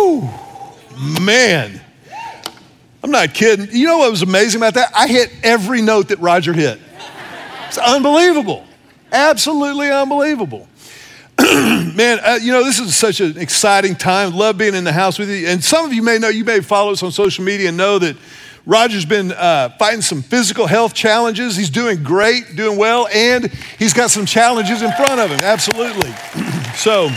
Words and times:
Woo! 0.00 0.28
Man. 1.20 1.80
I'm 3.02 3.10
not 3.10 3.32
kidding. 3.32 3.68
You 3.72 3.86
know 3.86 3.98
what 3.98 4.10
was 4.10 4.22
amazing 4.22 4.60
about 4.60 4.74
that? 4.74 4.92
I 4.94 5.06
hit 5.06 5.32
every 5.42 5.80
note 5.80 6.08
that 6.08 6.18
Roger 6.18 6.52
hit. 6.52 6.78
It's 7.68 7.78
unbelievable. 7.78 8.64
Absolutely 9.12 9.90
unbelievable. 9.90 10.68
Man, 11.40 12.20
uh, 12.22 12.38
you 12.40 12.52
know, 12.52 12.64
this 12.64 12.78
is 12.78 12.94
such 12.94 13.20
an 13.20 13.38
exciting 13.38 13.94
time. 13.94 14.32
Love 14.32 14.58
being 14.58 14.74
in 14.74 14.84
the 14.84 14.92
house 14.92 15.18
with 15.18 15.30
you. 15.30 15.48
And 15.48 15.64
some 15.64 15.86
of 15.86 15.92
you 15.92 16.02
may 16.02 16.18
know, 16.18 16.28
you 16.28 16.44
may 16.44 16.60
follow 16.60 16.92
us 16.92 17.02
on 17.02 17.12
social 17.12 17.44
media 17.44 17.68
and 17.68 17.76
know 17.76 17.98
that 17.98 18.16
Roger's 18.66 19.06
been 19.06 19.32
uh, 19.32 19.70
fighting 19.78 20.02
some 20.02 20.20
physical 20.20 20.66
health 20.66 20.92
challenges. 20.92 21.56
He's 21.56 21.70
doing 21.70 22.02
great, 22.02 22.56
doing 22.56 22.76
well, 22.76 23.08
and 23.08 23.50
he's 23.78 23.94
got 23.94 24.10
some 24.10 24.26
challenges 24.26 24.82
in 24.82 24.92
front 24.92 25.18
of 25.18 25.30
him. 25.30 25.40
Absolutely. 25.42 26.12
so, 26.74 27.08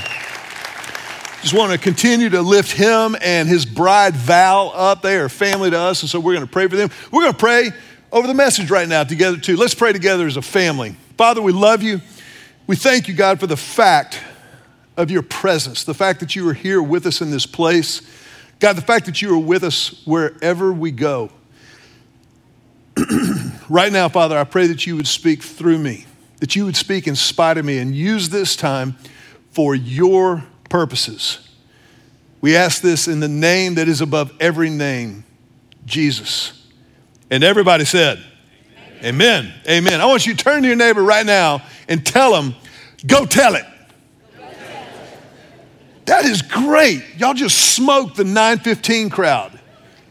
just 1.44 1.54
want 1.54 1.74
to 1.74 1.78
continue 1.78 2.30
to 2.30 2.42
lift 2.42 2.72
him 2.72 3.18
and 3.20 3.50
his 3.50 3.66
bride 3.66 4.16
Val 4.16 4.72
up. 4.74 5.02
They 5.02 5.18
are 5.18 5.28
family 5.28 5.70
to 5.72 5.78
us, 5.78 6.02
and 6.02 6.10
so 6.10 6.18
we're 6.18 6.32
going 6.32 6.46
to 6.46 6.52
pray 6.52 6.68
for 6.68 6.78
them. 6.78 6.90
We're 7.12 7.24
going 7.24 7.34
to 7.34 7.38
pray 7.40 7.72
over 8.14 8.28
the 8.28 8.34
message 8.34 8.72
right 8.72 8.88
now 8.88 9.04
together, 9.04 9.38
too. 9.38 9.58
Let's 9.58 9.76
pray 9.76 9.92
together 9.92 10.26
as 10.26 10.38
a 10.38 10.42
family. 10.42 10.96
Father, 11.18 11.42
we 11.42 11.52
love 11.52 11.84
you. 11.84 12.00
We 12.66 12.78
thank 12.78 13.10
you, 13.10 13.14
God, 13.14 13.42
for 13.42 13.48
the 13.48 13.58
fact 13.58 14.22
of 14.96 15.12
your 15.12 15.22
presence, 15.22 15.84
the 15.84 15.94
fact 15.94 16.22
that 16.22 16.34
you 16.34 16.48
are 16.48 16.54
here 16.54 16.82
with 16.82 17.06
us 17.06 17.20
in 17.20 17.30
this 17.30 17.46
place. 17.46 18.02
God, 18.60 18.78
the 18.78 18.82
fact 18.82 19.06
that 19.08 19.22
you 19.22 19.36
are 19.36 19.38
with 19.38 19.66
us 19.66 20.02
wherever 20.06 20.72
we 20.72 20.92
go. 20.92 21.30
right 23.68 23.92
now, 23.92 24.08
Father, 24.08 24.38
I 24.38 24.46
pray 24.46 24.68
that 24.68 24.88
you 24.88 24.96
would 24.96 25.08
speak 25.08 25.44
through 25.44 25.80
me, 25.80 26.06
that 26.40 26.56
you 26.56 26.64
would 26.64 26.78
speak 26.78 27.06
in 27.06 27.18
spite 27.18 27.58
of 27.58 27.66
me, 27.66 27.80
and 27.80 27.94
use 27.94 28.30
this 28.30 28.56
time 28.56 28.96
for 29.52 29.76
your 29.76 30.46
purposes. 30.74 31.38
We 32.42 32.56
ask 32.56 32.82
this 32.82 33.08
in 33.08 33.20
the 33.20 33.28
name 33.28 33.76
that 33.76 33.88
is 33.88 34.02
above 34.02 34.34
every 34.40 34.72
name, 34.72 35.24
Jesus. 35.86 36.66
And 37.30 37.44
everybody 37.44 37.86
said, 37.86 38.18
Amen. 39.04 39.46
Amen. 39.46 39.54
Amen. 39.70 40.02
I 40.02 40.08
want 40.08 40.26
you 40.26 40.34
to 40.34 40.44
turn 40.44 40.64
to 40.64 40.68
your 40.68 40.76
neighbor 40.76 41.04
right 41.04 41.28
now 41.28 41.62
and 41.88 42.04
tell 42.04 42.34
him, 42.36 42.56
go 43.06 43.24
tell 43.24 43.54
it. 43.54 43.66
That 46.06 46.26
is 46.26 46.42
great. 46.42 47.04
Y'all 47.18 47.36
just 47.36 47.76
smoked 47.76 48.16
the 48.16 48.24
915 48.24 49.12
crowd. 49.12 49.60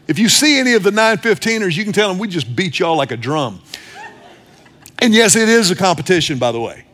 If 0.07 0.17
you 0.17 0.29
see 0.29 0.61
any 0.61 0.75
of 0.75 0.83
the 0.83 0.91
915ers, 0.91 1.75
you 1.75 1.83
can 1.83 1.91
tell 1.91 2.07
them 2.07 2.19
we 2.19 2.29
just 2.29 2.55
beat 2.55 2.79
y'all 2.79 2.95
like 2.95 3.11
a 3.11 3.17
drum. 3.17 3.61
And 4.99 5.13
yes, 5.13 5.35
it 5.35 5.49
is 5.49 5.71
a 5.71 5.75
competition, 5.75 6.39
by 6.39 6.53
the 6.53 6.61
way. 6.61 6.85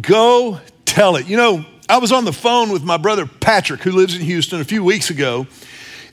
Go 0.00 0.60
tell 0.86 1.16
it. 1.16 1.26
You 1.26 1.36
know, 1.36 1.66
I 1.88 1.98
was 1.98 2.12
on 2.12 2.24
the 2.24 2.32
phone 2.32 2.70
with 2.70 2.82
my 2.82 2.96
brother 2.96 3.26
Patrick, 3.26 3.82
who 3.82 3.92
lives 3.92 4.16
in 4.16 4.22
Houston, 4.22 4.60
a 4.60 4.64
few 4.64 4.82
weeks 4.82 5.10
ago, 5.10 5.46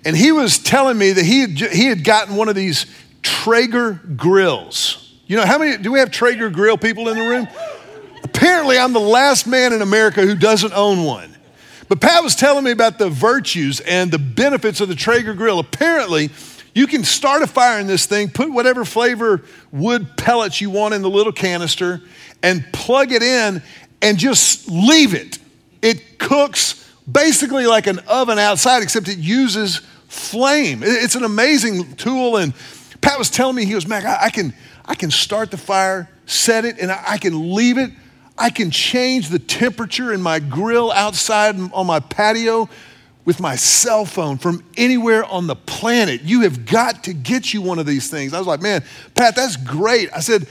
and 0.04 0.18
he 0.18 0.34
was 0.34 0.60
telling 0.60 0.98
me 0.98 1.14
that 1.14 1.24
he 1.24 1.40
had, 1.40 1.52
he 1.52 1.86
had 1.86 2.04
gotten 2.04 2.36
one 2.36 2.50
of 2.50 2.56
these 2.56 2.86
Traeger 3.22 3.94
grills. 4.16 5.14
You 5.26 5.38
know, 5.38 5.46
how 5.46 5.58
many, 5.58 5.82
do 5.82 5.92
we 5.92 6.00
have 6.00 6.12
Traeger 6.12 6.50
grill 6.50 6.78
people 6.78 7.08
in 7.08 7.18
the 7.18 7.24
room? 7.24 7.48
Apparently, 8.24 8.78
I'm 8.78 8.94
the 8.94 9.00
last 9.00 9.48
man 9.48 9.72
in 9.72 9.82
America 9.82 10.22
who 10.22 10.36
doesn't 10.36 10.74
own 10.74 11.04
one. 11.04 11.34
But 11.88 12.02
Pat 12.02 12.24
was 12.24 12.36
telling 12.36 12.64
me 12.64 12.72
about 12.72 12.98
the 12.98 13.10
virtues 13.10 13.80
and 13.80 14.12
the 14.12 14.20
benefits 14.20 14.82
of 14.82 14.90
the 14.90 14.96
Traeger 14.96 15.34
grill. 15.34 15.60
Apparently, 15.60 16.30
you 16.74 16.88
can 16.88 17.04
start 17.04 17.44
a 17.44 17.48
fire 17.48 17.80
in 17.80 17.88
this 17.88 18.06
thing, 18.06 18.30
put 18.30 18.52
whatever 18.52 18.84
flavor 18.84 19.44
wood 19.72 20.18
pellets 20.18 20.60
you 20.60 20.70
want 20.70 20.94
in 20.94 21.02
the 21.02 21.10
little 21.10 21.32
canister, 21.32 22.02
and 22.42 22.66
plug 22.74 23.12
it 23.12 23.22
in 23.22 23.62
and 24.04 24.18
just 24.18 24.70
leave 24.70 25.16
it. 25.16 25.40
It 25.82 26.20
cooks 26.20 26.88
basically 27.12 27.66
like 27.66 27.88
an 27.88 28.00
oven 28.08 28.38
outside, 28.38 28.84
except 28.84 29.08
it 29.08 29.18
uses 29.18 29.78
flame. 30.08 30.82
It's 30.84 31.16
an 31.16 31.24
amazing 31.24 31.96
tool. 31.96 32.38
And 32.38 32.54
Pat 33.02 33.18
was 33.18 33.30
telling 33.30 33.56
me, 33.56 33.66
he 33.66 33.72
goes, 33.72 33.88
Mac, 33.88 34.06
I 34.06 34.30
can, 34.30 34.54
I 34.86 34.94
can 34.94 35.10
start 35.10 35.50
the 35.50 35.58
fire, 35.58 36.10
set 36.28 36.66
it, 36.66 36.78
and 36.80 36.92
I 36.92 37.18
can 37.18 37.56
leave 37.56 37.80
it 37.80 37.92
I 38.38 38.50
can 38.50 38.72
change 38.72 39.30
the 39.30 39.40
temperature 39.40 40.12
in 40.12 40.22
my 40.22 40.40
grill 40.40 40.92
outside 40.92 41.56
on 41.72 41.86
my 41.86 42.00
patio 42.00 42.68
with 43.26 43.40
my 43.40 43.56
cell 43.56 44.06
phone 44.06 44.38
from 44.38 44.64
anywhere 44.76 45.24
on 45.24 45.48
the 45.48 45.56
planet. 45.56 46.22
You 46.24 46.42
have 46.42 46.66
got 46.66 47.06
to 47.06 47.14
get 47.14 47.54
you 47.54 47.62
one 47.62 47.80
of 47.80 47.86
these 47.86 48.10
things. 48.10 48.34
I 48.34 48.40
was 48.40 48.48
like, 48.48 48.62
man, 48.62 48.84
Pat, 49.16 49.36
that's 49.36 49.56
great. 49.56 50.10
I 50.14 50.20
said, 50.20 50.48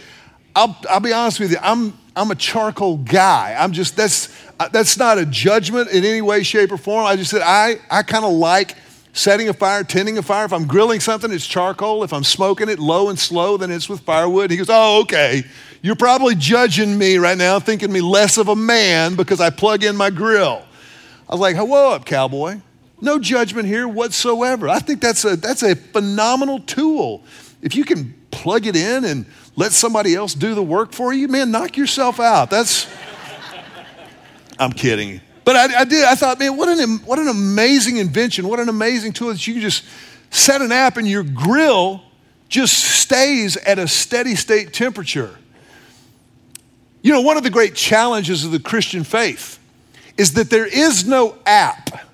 I'll, 0.54 0.78
I'll 0.88 1.00
be 1.00 1.12
honest 1.12 1.41
with 1.41 1.50
you, 1.50 1.59
I'm, 1.60 1.98
I'm 2.15 2.31
a 2.31 2.34
charcoal 2.34 2.99
guy. 2.99 3.56
I'm 3.59 3.73
just, 3.73 3.97
that's, 3.97 4.28
uh, 4.61 4.69
that's 4.69 4.99
not 4.99 5.19
a 5.19 5.27
judgment 5.27 5.91
in 5.91 6.05
any 6.05 6.21
way, 6.21 6.43
shape, 6.43 6.73
or 6.73 6.77
form. 6.77 7.06
I 7.06 7.17
just 7.17 7.31
said, 7.31 7.43
I, 7.43 7.77
I 7.91 8.03
kind 8.03 8.25
of 8.25 8.33
like 8.33 8.77
setting 9.15 9.49
a 9.49 9.53
fire, 9.53 9.84
tending 9.84 10.19
a 10.19 10.22
fire. 10.22 10.45
If 10.45 10.53
I'm 10.53 10.67
grilling 10.67 11.01
something, 11.01 11.31
it's 11.31 11.47
charcoal. 11.47 12.03
If 12.05 12.12
I'm 12.12 12.25
smoking 12.25 12.69
it 12.69 12.78
low 12.78 13.09
and 13.09 13.19
slow, 13.19 13.56
then 13.56 13.71
it's 13.71 13.89
with 13.89 14.01
firewood. 14.01 14.51
He 14.51 14.56
goes, 14.56 14.69
oh, 14.71 15.01
okay. 15.03 15.45
You're 15.81 15.97
probably 15.97 16.34
judging 16.34 16.97
me 16.97 17.17
right 17.17 17.37
now, 17.37 17.59
thinking 17.59 17.93
me 17.93 18.01
less 18.01 18.39
of 18.39 18.49
a 18.49 18.56
man 18.56 19.17
because 19.17 19.41
I 19.41 19.51
plug 19.51 19.83
in 19.83 19.97
my 19.97 20.11
grill. 20.11 20.65
I 21.28 21.33
was 21.33 21.41
like, 21.41 21.56
hello 21.56 21.93
up, 21.93 22.05
cowboy. 22.05 22.61
No 23.01 23.19
judgment 23.19 23.67
here 23.67 23.89
whatsoever. 23.89 24.69
I 24.69 24.78
think 24.78 25.01
that's 25.01 25.25
a, 25.25 25.34
that's 25.34 25.62
a 25.62 25.75
phenomenal 25.75 26.61
tool. 26.61 27.25
If 27.62 27.75
you 27.75 27.84
can 27.84 28.15
plug 28.31 28.67
it 28.67 28.77
in 28.77 29.05
and 29.05 29.27
let 29.57 29.73
somebody 29.73 30.15
else 30.15 30.35
do 30.35 30.55
the 30.55 30.63
work 30.63 30.93
for 30.93 31.13
you, 31.13 31.29
man, 31.29 31.51
knock 31.51 31.77
yourself 31.77 32.21
out. 32.21 32.51
That's, 32.51 32.87
I'm 34.59 34.73
kidding. 34.73 35.21
But 35.45 35.57
I, 35.57 35.81
I, 35.81 35.85
did, 35.85 36.05
I 36.05 36.15
thought, 36.15 36.39
man, 36.39 36.57
what 36.57 36.69
an, 36.69 36.99
what 37.01 37.19
an 37.19 37.29
amazing 37.29 37.97
invention. 37.97 38.49
What 38.49 38.61
an 38.61 38.69
amazing 38.69 39.13
tool 39.13 39.29
that 39.29 39.47
you 39.47 39.55
can 39.55 39.63
just 39.63 39.85
set 40.31 40.63
an 40.63 40.73
app 40.73 40.97
and 40.97 41.07
your 41.07 41.25
grill 41.25 42.03
just 42.49 42.79
stays 42.79 43.57
at 43.57 43.79
a 43.79 43.89
steady 43.89 44.35
state 44.35 44.73
temperature. 44.73 45.39
You 47.03 47.13
know, 47.13 47.23
one 47.23 47.37
of 47.37 47.43
the 47.43 47.51
great 47.51 47.75
challenges 47.75 48.45
of 48.45 48.53
the 48.53 48.61
Christian 48.61 49.05
faith 49.05 49.59
is 50.17 50.34
that 50.34 50.51
there 50.51 50.67
is 50.67 51.07
no 51.07 51.37
app 51.45 52.07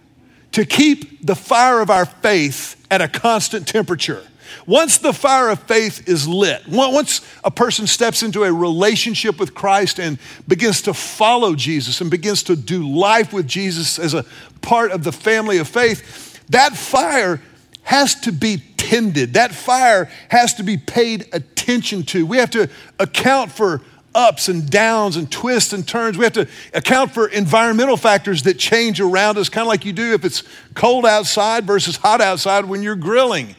to 0.52 0.64
keep 0.64 1.24
the 1.26 1.34
fire 1.34 1.80
of 1.80 1.90
our 1.90 2.06
faith 2.06 2.86
at 2.90 3.02
a 3.02 3.08
constant 3.08 3.68
temperature. 3.68 4.22
Once 4.66 4.98
the 4.98 5.12
fire 5.12 5.48
of 5.48 5.62
faith 5.64 6.08
is 6.08 6.26
lit, 6.26 6.66
once 6.68 7.20
a 7.44 7.50
person 7.50 7.86
steps 7.86 8.22
into 8.22 8.44
a 8.44 8.52
relationship 8.52 9.38
with 9.38 9.54
Christ 9.54 9.98
and 9.98 10.18
begins 10.46 10.82
to 10.82 10.94
follow 10.94 11.54
Jesus 11.54 12.00
and 12.00 12.10
begins 12.10 12.42
to 12.44 12.56
do 12.56 12.88
life 12.88 13.32
with 13.32 13.46
Jesus 13.46 13.98
as 13.98 14.14
a 14.14 14.24
part 14.60 14.90
of 14.90 15.04
the 15.04 15.12
family 15.12 15.58
of 15.58 15.68
faith, 15.68 16.44
that 16.48 16.76
fire 16.76 17.40
has 17.82 18.14
to 18.14 18.32
be 18.32 18.62
tended. 18.76 19.34
That 19.34 19.54
fire 19.54 20.10
has 20.28 20.54
to 20.54 20.62
be 20.62 20.76
paid 20.76 21.26
attention 21.32 22.02
to. 22.04 22.26
We 22.26 22.36
have 22.38 22.50
to 22.50 22.68
account 22.98 23.52
for 23.52 23.82
ups 24.14 24.48
and 24.48 24.68
downs 24.68 25.16
and 25.16 25.30
twists 25.30 25.72
and 25.72 25.86
turns. 25.86 26.18
We 26.18 26.24
have 26.24 26.32
to 26.34 26.48
account 26.74 27.12
for 27.12 27.28
environmental 27.28 27.96
factors 27.96 28.42
that 28.42 28.58
change 28.58 29.00
around 29.00 29.38
us, 29.38 29.48
kind 29.48 29.62
of 29.62 29.68
like 29.68 29.84
you 29.84 29.92
do 29.92 30.12
if 30.14 30.24
it's 30.24 30.42
cold 30.74 31.06
outside 31.06 31.64
versus 31.64 31.96
hot 31.96 32.20
outside 32.20 32.64
when 32.64 32.82
you're 32.82 32.96
grilling. 32.96 33.54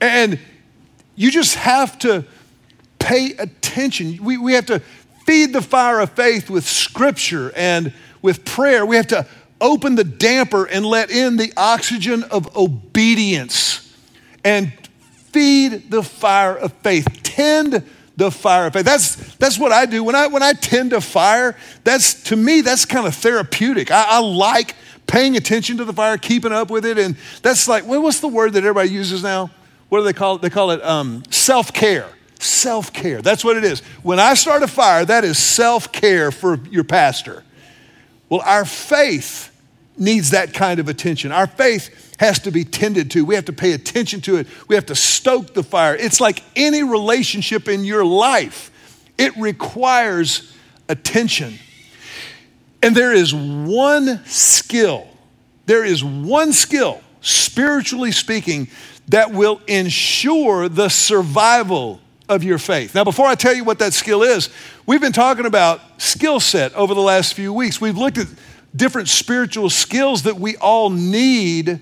And 0.00 0.38
you 1.16 1.30
just 1.30 1.56
have 1.56 1.98
to 2.00 2.24
pay 2.98 3.32
attention. 3.32 4.22
We, 4.22 4.38
we 4.38 4.52
have 4.52 4.66
to 4.66 4.80
feed 5.24 5.52
the 5.52 5.62
fire 5.62 6.00
of 6.00 6.10
faith 6.10 6.48
with 6.48 6.66
scripture 6.66 7.52
and 7.54 7.92
with 8.22 8.44
prayer. 8.44 8.86
We 8.86 8.96
have 8.96 9.08
to 9.08 9.26
open 9.60 9.94
the 9.94 10.04
damper 10.04 10.64
and 10.64 10.86
let 10.86 11.10
in 11.10 11.36
the 11.36 11.52
oxygen 11.56 12.22
of 12.24 12.56
obedience 12.56 13.94
and 14.44 14.72
feed 15.32 15.90
the 15.90 16.02
fire 16.02 16.56
of 16.56 16.72
faith. 16.74 17.06
Tend 17.22 17.84
the 18.16 18.30
fire 18.30 18.66
of 18.66 18.72
faith. 18.72 18.84
That's, 18.84 19.36
that's 19.36 19.58
what 19.58 19.72
I 19.72 19.86
do. 19.86 20.02
When 20.02 20.14
I, 20.14 20.26
when 20.26 20.42
I 20.42 20.52
tend 20.52 20.90
to 20.90 21.00
fire, 21.00 21.56
that's, 21.84 22.22
to 22.24 22.36
me, 22.36 22.60
that's 22.60 22.84
kind 22.84 23.06
of 23.06 23.14
therapeutic. 23.14 23.90
I, 23.90 24.06
I 24.08 24.18
like 24.20 24.74
paying 25.06 25.36
attention 25.36 25.76
to 25.78 25.84
the 25.84 25.92
fire, 25.92 26.18
keeping 26.18 26.52
up 26.52 26.70
with 26.70 26.84
it. 26.84 26.98
And 26.98 27.16
that's 27.42 27.68
like, 27.68 27.86
well, 27.86 28.02
what's 28.02 28.20
the 28.20 28.28
word 28.28 28.54
that 28.54 28.64
everybody 28.64 28.90
uses 28.90 29.22
now? 29.22 29.50
What 29.88 29.98
do 29.98 30.04
they 30.04 30.12
call 30.12 30.36
it? 30.36 30.42
They 30.42 30.50
call 30.50 30.70
it 30.70 30.82
um, 30.84 31.22
self 31.30 31.72
care. 31.72 32.08
Self 32.40 32.92
care. 32.92 33.22
That's 33.22 33.44
what 33.44 33.56
it 33.56 33.64
is. 33.64 33.80
When 34.02 34.20
I 34.20 34.34
start 34.34 34.62
a 34.62 34.68
fire, 34.68 35.04
that 35.04 35.24
is 35.24 35.38
self 35.38 35.90
care 35.92 36.30
for 36.30 36.58
your 36.70 36.84
pastor. 36.84 37.42
Well, 38.28 38.42
our 38.44 38.64
faith 38.64 39.54
needs 39.96 40.30
that 40.30 40.54
kind 40.54 40.78
of 40.78 40.88
attention. 40.88 41.32
Our 41.32 41.46
faith 41.46 42.14
has 42.20 42.38
to 42.40 42.50
be 42.50 42.64
tended 42.64 43.10
to. 43.12 43.24
We 43.24 43.34
have 43.34 43.46
to 43.46 43.52
pay 43.52 43.72
attention 43.72 44.20
to 44.22 44.36
it. 44.36 44.46
We 44.68 44.74
have 44.74 44.86
to 44.86 44.94
stoke 44.94 45.54
the 45.54 45.62
fire. 45.62 45.96
It's 45.96 46.20
like 46.20 46.42
any 46.54 46.82
relationship 46.82 47.68
in 47.68 47.84
your 47.84 48.04
life, 48.04 48.70
it 49.16 49.36
requires 49.36 50.54
attention. 50.88 51.58
And 52.82 52.94
there 52.94 53.12
is 53.12 53.34
one 53.34 54.24
skill, 54.26 55.08
there 55.66 55.84
is 55.84 56.04
one 56.04 56.52
skill, 56.52 57.00
spiritually 57.20 58.12
speaking, 58.12 58.68
that 59.08 59.32
will 59.32 59.60
ensure 59.66 60.68
the 60.68 60.88
survival 60.88 62.00
of 62.28 62.44
your 62.44 62.58
faith. 62.58 62.94
Now, 62.94 63.04
before 63.04 63.26
I 63.26 63.34
tell 63.34 63.54
you 63.54 63.64
what 63.64 63.78
that 63.78 63.94
skill 63.94 64.22
is, 64.22 64.50
we've 64.86 65.00
been 65.00 65.12
talking 65.12 65.46
about 65.46 65.80
skill 66.00 66.40
set 66.40 66.74
over 66.74 66.94
the 66.94 67.00
last 67.00 67.34
few 67.34 67.52
weeks. 67.52 67.80
We've 67.80 67.96
looked 67.96 68.18
at 68.18 68.26
different 68.76 69.08
spiritual 69.08 69.70
skills 69.70 70.24
that 70.24 70.36
we 70.36 70.56
all 70.56 70.90
need 70.90 71.80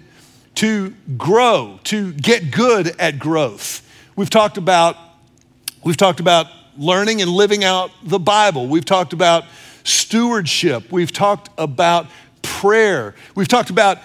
to 0.57 0.95
grow, 1.19 1.81
to 1.85 2.13
get 2.13 2.51
good 2.51 2.95
at 2.99 3.19
growth. 3.19 3.83
We've 4.15 4.31
talked 4.31 4.57
about 4.57 4.97
we've 5.85 5.97
talked 5.97 6.21
about 6.21 6.47
learning 6.79 7.23
and 7.23 7.31
living 7.31 7.65
out 7.65 7.91
the 8.03 8.19
Bible. 8.19 8.67
We've 8.67 8.85
talked 8.85 9.13
about 9.13 9.45
stewardship. 9.85 10.91
We've 10.91 11.13
talked 11.13 11.51
about 11.59 12.07
prayer. 12.43 13.15
We've 13.35 13.49
talked 13.49 13.71
about 13.71 13.99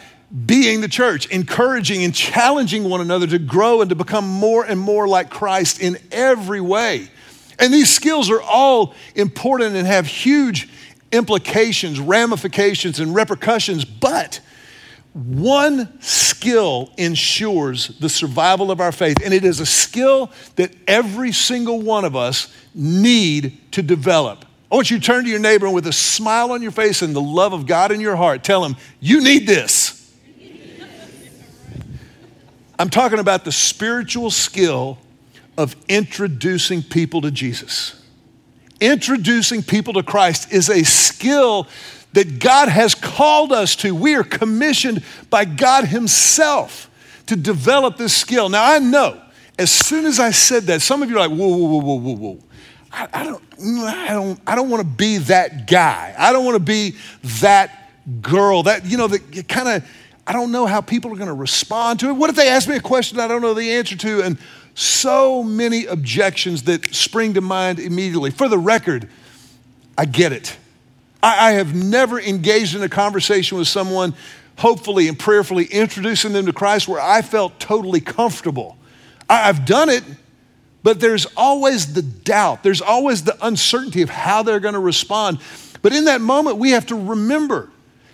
being 0.45 0.81
the 0.81 0.87
church, 0.87 1.25
encouraging 1.27 2.03
and 2.03 2.15
challenging 2.15 2.85
one 2.85 3.01
another 3.01 3.27
to 3.27 3.39
grow 3.39 3.81
and 3.81 3.89
to 3.89 3.95
become 3.95 4.27
more 4.27 4.63
and 4.63 4.79
more 4.79 5.07
like 5.07 5.29
Christ 5.29 5.81
in 5.81 5.97
every 6.11 6.61
way. 6.61 7.09
And 7.59 7.73
these 7.73 7.89
skills 7.89 8.29
are 8.29 8.41
all 8.41 8.95
important 9.15 9.75
and 9.75 9.85
have 9.85 10.07
huge 10.07 10.69
implications, 11.11 11.99
ramifications, 11.99 12.99
and 12.99 13.13
repercussions, 13.13 13.83
but 13.83 14.39
one 15.13 15.99
skill 16.01 16.93
ensures 16.97 17.89
the 17.99 18.07
survival 18.07 18.71
of 18.71 18.79
our 18.79 18.93
faith, 18.93 19.17
and 19.23 19.33
it 19.33 19.43
is 19.43 19.59
a 19.59 19.65
skill 19.65 20.31
that 20.55 20.73
every 20.87 21.33
single 21.33 21.81
one 21.81 22.05
of 22.05 22.15
us 22.15 22.53
need 22.73 23.59
to 23.73 23.81
develop. 23.81 24.45
I 24.71 24.75
want 24.75 24.89
you 24.89 24.99
to 24.99 25.05
turn 25.05 25.25
to 25.25 25.29
your 25.29 25.39
neighbor 25.39 25.69
with 25.69 25.85
a 25.85 25.91
smile 25.91 26.53
on 26.53 26.61
your 26.61 26.71
face 26.71 27.01
and 27.01 27.13
the 27.13 27.21
love 27.21 27.51
of 27.51 27.65
God 27.65 27.91
in 27.91 27.99
your 27.99 28.15
heart, 28.15 28.45
tell 28.45 28.63
him, 28.63 28.77
You 29.01 29.21
need 29.21 29.45
this. 29.45 30.00
I'm 32.81 32.89
talking 32.89 33.19
about 33.19 33.45
the 33.45 33.51
spiritual 33.51 34.31
skill 34.31 34.97
of 35.55 35.75
introducing 35.87 36.81
people 36.81 37.21
to 37.21 37.29
Jesus. 37.29 38.03
Introducing 38.79 39.61
people 39.61 39.93
to 39.93 40.01
Christ 40.01 40.51
is 40.51 40.67
a 40.67 40.81
skill 40.81 41.67
that 42.13 42.39
God 42.39 42.69
has 42.69 42.95
called 42.95 43.51
us 43.51 43.75
to. 43.77 43.93
We 43.93 44.15
are 44.15 44.23
commissioned 44.23 45.03
by 45.29 45.45
God 45.45 45.85
Himself 45.85 46.89
to 47.27 47.35
develop 47.35 47.97
this 47.97 48.17
skill. 48.17 48.49
Now, 48.49 48.73
I 48.73 48.79
know 48.79 49.21
as 49.59 49.69
soon 49.69 50.07
as 50.07 50.19
I 50.19 50.31
said 50.31 50.63
that, 50.63 50.81
some 50.81 51.03
of 51.03 51.09
you 51.11 51.17
are 51.17 51.27
like, 51.27 51.37
whoa, 51.37 51.49
whoa, 51.49 51.67
whoa, 51.67 51.81
whoa, 51.81 51.99
whoa, 51.99 52.15
whoa. 52.15 52.39
I, 52.91 53.07
I 53.13 53.23
don't, 53.25 53.43
I 53.59 54.13
don't, 54.13 54.41
I 54.47 54.55
don't 54.55 54.71
want 54.71 54.81
to 54.81 54.95
be 54.95 55.19
that 55.19 55.67
guy. 55.67 56.15
I 56.17 56.33
don't 56.33 56.45
want 56.45 56.55
to 56.55 56.63
be 56.63 56.95
that 57.41 57.91
girl. 58.23 58.63
That, 58.63 58.87
you 58.87 58.97
know, 58.97 59.07
that 59.07 59.47
kind 59.47 59.67
of, 59.67 59.87
I 60.31 60.33
don't 60.33 60.53
know 60.53 60.65
how 60.65 60.79
people 60.79 61.11
are 61.11 61.17
going 61.17 61.27
to 61.27 61.33
respond 61.33 61.99
to 61.99 62.07
it. 62.07 62.13
What 62.13 62.29
if 62.29 62.37
they 62.37 62.47
ask 62.47 62.69
me 62.69 62.77
a 62.77 62.79
question 62.79 63.19
I 63.19 63.27
don't 63.27 63.41
know 63.41 63.53
the 63.53 63.73
answer 63.73 63.97
to? 63.97 64.23
And 64.23 64.37
so 64.75 65.43
many 65.43 65.87
objections 65.87 66.63
that 66.63 66.95
spring 66.95 67.33
to 67.33 67.41
mind 67.41 67.79
immediately. 67.79 68.31
For 68.31 68.47
the 68.47 68.57
record, 68.57 69.09
I 69.97 70.05
get 70.05 70.31
it. 70.31 70.55
I, 71.21 71.49
I 71.49 71.51
have 71.55 71.75
never 71.75 72.17
engaged 72.17 72.77
in 72.77 72.81
a 72.81 72.87
conversation 72.87 73.57
with 73.57 73.67
someone, 73.67 74.13
hopefully 74.57 75.09
and 75.09 75.19
prayerfully 75.19 75.65
introducing 75.65 76.31
them 76.31 76.45
to 76.45 76.53
Christ, 76.53 76.87
where 76.87 77.01
I 77.01 77.23
felt 77.23 77.59
totally 77.59 77.99
comfortable. 77.99 78.77
I, 79.29 79.49
I've 79.49 79.65
done 79.65 79.89
it, 79.89 80.05
but 80.81 81.01
there's 81.01 81.25
always 81.35 81.91
the 81.91 82.03
doubt, 82.03 82.63
there's 82.63 82.81
always 82.81 83.25
the 83.25 83.37
uncertainty 83.45 84.01
of 84.01 84.09
how 84.09 84.43
they're 84.43 84.61
going 84.61 84.75
to 84.75 84.79
respond. 84.79 85.39
But 85.81 85.91
in 85.91 86.05
that 86.05 86.21
moment, 86.21 86.55
we 86.55 86.69
have 86.69 86.85
to 86.85 86.95
remember 86.95 87.69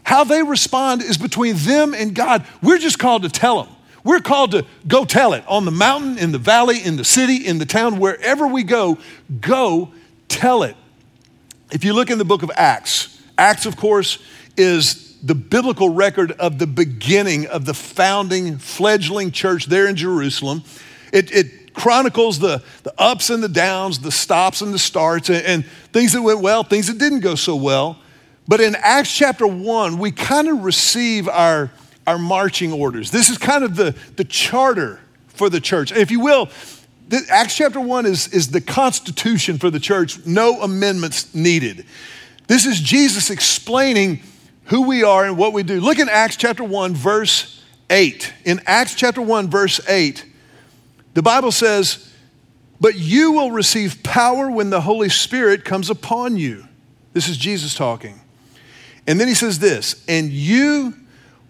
how 0.07 0.23
they 0.23 0.41
respond 0.41 1.01
is 1.01 1.17
between 1.17 1.57
them 1.57 1.93
and 1.93 2.15
God. 2.15 2.45
We're 2.63 2.77
just 2.77 2.97
called 2.97 3.23
to 3.23 3.29
tell 3.29 3.61
them. 3.61 3.75
We're 4.05 4.21
called 4.21 4.51
to 4.51 4.65
go 4.87 5.03
tell 5.03 5.33
it 5.33 5.43
on 5.49 5.65
the 5.65 5.71
mountain, 5.71 6.17
in 6.17 6.31
the 6.31 6.37
valley, 6.37 6.81
in 6.81 6.95
the 6.95 7.03
city, 7.03 7.45
in 7.45 7.57
the 7.57 7.65
town, 7.65 7.99
wherever 7.99 8.47
we 8.47 8.63
go, 8.63 8.99
go 9.41 9.91
tell 10.29 10.63
it. 10.63 10.77
If 11.73 11.83
you 11.83 11.91
look 11.91 12.09
in 12.09 12.19
the 12.19 12.23
book 12.23 12.41
of 12.41 12.49
Acts, 12.55 13.21
Acts, 13.37 13.65
of 13.65 13.75
course, 13.75 14.19
is 14.55 15.17
the 15.23 15.35
biblical 15.35 15.89
record 15.89 16.31
of 16.31 16.57
the 16.57 16.67
beginning 16.67 17.45
of 17.47 17.65
the 17.65 17.73
founding, 17.73 18.59
fledgling 18.59 19.31
church 19.31 19.65
there 19.65 19.87
in 19.87 19.97
Jerusalem. 19.97 20.63
It, 21.11 21.33
it 21.33 21.73
chronicles 21.73 22.39
the, 22.39 22.63
the 22.83 22.93
ups 22.97 23.29
and 23.29 23.43
the 23.43 23.49
downs, 23.49 23.99
the 23.99 24.13
stops 24.13 24.61
and 24.61 24.73
the 24.73 24.79
starts, 24.79 25.29
and, 25.29 25.45
and 25.45 25.65
things 25.91 26.13
that 26.13 26.21
went 26.21 26.39
well, 26.39 26.63
things 26.63 26.87
that 26.87 26.97
didn't 26.97 27.19
go 27.19 27.35
so 27.35 27.57
well. 27.57 27.99
But 28.47 28.61
in 28.61 28.75
Acts 28.75 29.13
chapter 29.13 29.45
1, 29.45 29.97
we 29.97 30.11
kind 30.11 30.47
of 30.47 30.63
receive 30.63 31.27
our, 31.27 31.71
our 32.05 32.17
marching 32.17 32.71
orders. 32.71 33.11
This 33.11 33.29
is 33.29 33.37
kind 33.37 33.63
of 33.63 33.75
the, 33.75 33.95
the 34.15 34.23
charter 34.23 35.01
for 35.27 35.49
the 35.49 35.59
church. 35.59 35.91
If 35.91 36.11
you 36.11 36.21
will, 36.21 36.49
Acts 37.29 37.55
chapter 37.55 37.79
1 37.79 38.05
is, 38.05 38.27
is 38.29 38.49
the 38.49 38.61
constitution 38.61 39.57
for 39.57 39.69
the 39.69 39.79
church, 39.79 40.25
no 40.25 40.61
amendments 40.61 41.33
needed. 41.33 41.85
This 42.47 42.65
is 42.65 42.79
Jesus 42.79 43.29
explaining 43.29 44.21
who 44.65 44.87
we 44.87 45.03
are 45.03 45.25
and 45.25 45.37
what 45.37 45.53
we 45.53 45.63
do. 45.63 45.79
Look 45.79 45.99
in 45.99 46.09
Acts 46.09 46.37
chapter 46.37 46.63
1, 46.63 46.93
verse 46.93 47.63
8. 47.89 48.33
In 48.45 48.61
Acts 48.65 48.95
chapter 48.95 49.21
1, 49.21 49.49
verse 49.49 49.79
8, 49.87 50.25
the 51.13 51.21
Bible 51.21 51.51
says, 51.51 52.13
But 52.79 52.95
you 52.95 53.33
will 53.33 53.51
receive 53.51 54.03
power 54.03 54.49
when 54.49 54.69
the 54.69 54.81
Holy 54.81 55.09
Spirit 55.09 55.65
comes 55.65 55.89
upon 55.89 56.37
you. 56.37 56.65
This 57.13 57.27
is 57.27 57.37
Jesus 57.37 57.73
talking. 57.73 58.21
And 59.07 59.19
then 59.19 59.29
he 59.29 59.33
says 59.33 59.57
this, 59.57 60.03
and 60.07 60.29
you 60.29 60.93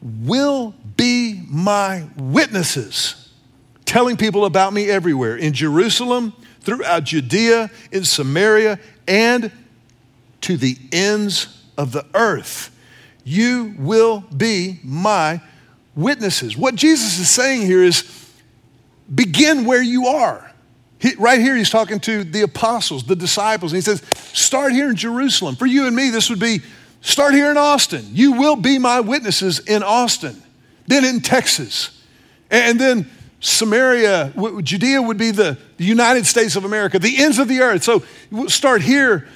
will 0.02 0.76
be 0.96 1.44
my 1.50 2.08
witnesses, 2.16 3.34
telling 3.84 4.16
people 4.16 4.46
about 4.46 4.74
me 4.74 4.90
everywhere 4.90 5.36
in 5.36 5.54
Jerusalem, 5.54 6.34
throughout 6.62 7.06
Judea, 7.06 7.72
in 7.92 8.04
Samaria, 8.04 8.80
and 9.08 9.52
to 10.42 10.56
the 10.56 10.78
ends 10.92 11.64
of 11.78 11.92
the 11.92 12.06
earth. 12.14 12.76
You 13.24 13.74
will 13.80 14.22
be 14.36 14.80
my 14.84 15.42
witnesses. 15.96 16.56
What 16.56 16.76
Jesus 16.76 17.18
is 17.20 17.30
saying 17.30 17.64
here 17.64 17.84
is 17.84 18.04
begin 19.14 19.66
where 19.66 19.82
you 19.82 20.08
are. 20.08 20.52
He, 21.00 21.14
right 21.16 21.40
here, 21.40 21.56
he's 21.56 21.70
talking 21.70 22.00
to 22.02 22.24
the 22.24 22.42
apostles, 22.42 23.04
the 23.04 23.16
disciples, 23.16 23.72
and 23.72 23.78
he 23.78 23.82
says, 23.82 24.02
Start 24.34 24.74
here 24.74 24.90
in 24.90 24.96
Jerusalem. 24.96 25.56
For 25.56 25.66
you 25.66 25.88
and 25.88 25.96
me, 25.96 26.10
this 26.10 26.30
would 26.30 26.40
be 26.40 26.62
Start 27.02 27.34
here 27.34 27.52
in 27.52 27.58
Austin. 27.58 28.06
You 28.12 28.34
will 28.34 28.56
be 28.56 28.80
my 28.80 29.00
witnesses 29.00 29.60
in 29.60 29.84
Austin, 29.84 30.42
then 30.88 31.06
in 31.06 31.22
Texas, 31.22 32.02
and 32.50 32.80
then 32.80 33.10
Samaria, 33.40 34.34
Judea 34.64 35.02
would 35.02 35.18
be 35.18 35.32
the, 35.32 35.58
United 35.78 36.26
States 36.26 36.56
of 36.56 36.66
America, 36.66 36.98
the 36.98 37.24
ends 37.24 37.38
of 37.38 37.48
the 37.48 37.60
earth. 37.60 37.84
So 37.84 38.04
start 38.48 38.82
here, 38.82 39.28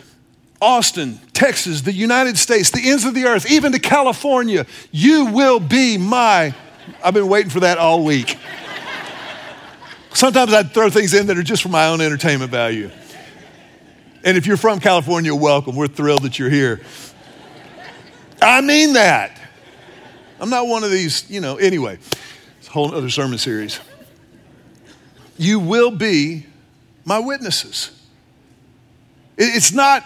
Austin, 0.59 1.19
Texas, 1.33 1.81
the 1.81 1.93
United 1.93 2.37
States, 2.37 2.71
the 2.71 2.89
ends 2.89 3.05
of 3.05 3.13
the 3.13 3.25
earth, 3.25 3.49
even 3.49 3.71
to 3.73 3.79
California. 3.79 4.65
You 4.91 5.25
will 5.25 5.59
be 5.59 5.99
my. 5.99 6.55
I've 7.03 7.13
been 7.13 7.27
waiting 7.27 7.51
for 7.51 7.59
that 7.59 7.77
all 7.77 8.03
week. 8.03 8.38
Sometimes 10.13 10.51
I'd 10.51 10.74
throw 10.74 10.89
things 10.89 11.13
in 11.13 11.27
that 11.27 11.38
are 11.38 11.43
just 11.43 11.62
for 11.62 11.69
my 11.69 11.88
own 11.88 12.01
entertainment 12.01 12.51
value. 12.51 12.89
And 14.24 14.36
if 14.36 14.45
you're 14.45 14.57
from 14.57 14.79
California, 14.79 15.33
welcome. 15.33 15.75
We're 15.75 15.88
thrilled 15.88 16.24
that 16.24 16.38
you're 16.38 16.50
here. 16.50 16.81
I 18.41 18.62
mean 18.62 18.93
that. 18.93 19.39
I'm 20.39 20.50
not 20.50 20.67
one 20.67 20.83
of 20.83 20.89
these, 20.89 21.29
you 21.29 21.39
know, 21.39 21.57
anyway, 21.57 22.00
it's 22.57 22.67
a 22.67 22.71
whole 22.71 22.93
other 22.93 23.10
sermon 23.10 23.38
series. 23.38 23.79
You 25.38 25.60
will 25.60 25.91
be 25.91 26.48
my 27.05 27.19
witnesses. 27.19 27.91
It's 29.38 29.71
not 29.71 30.03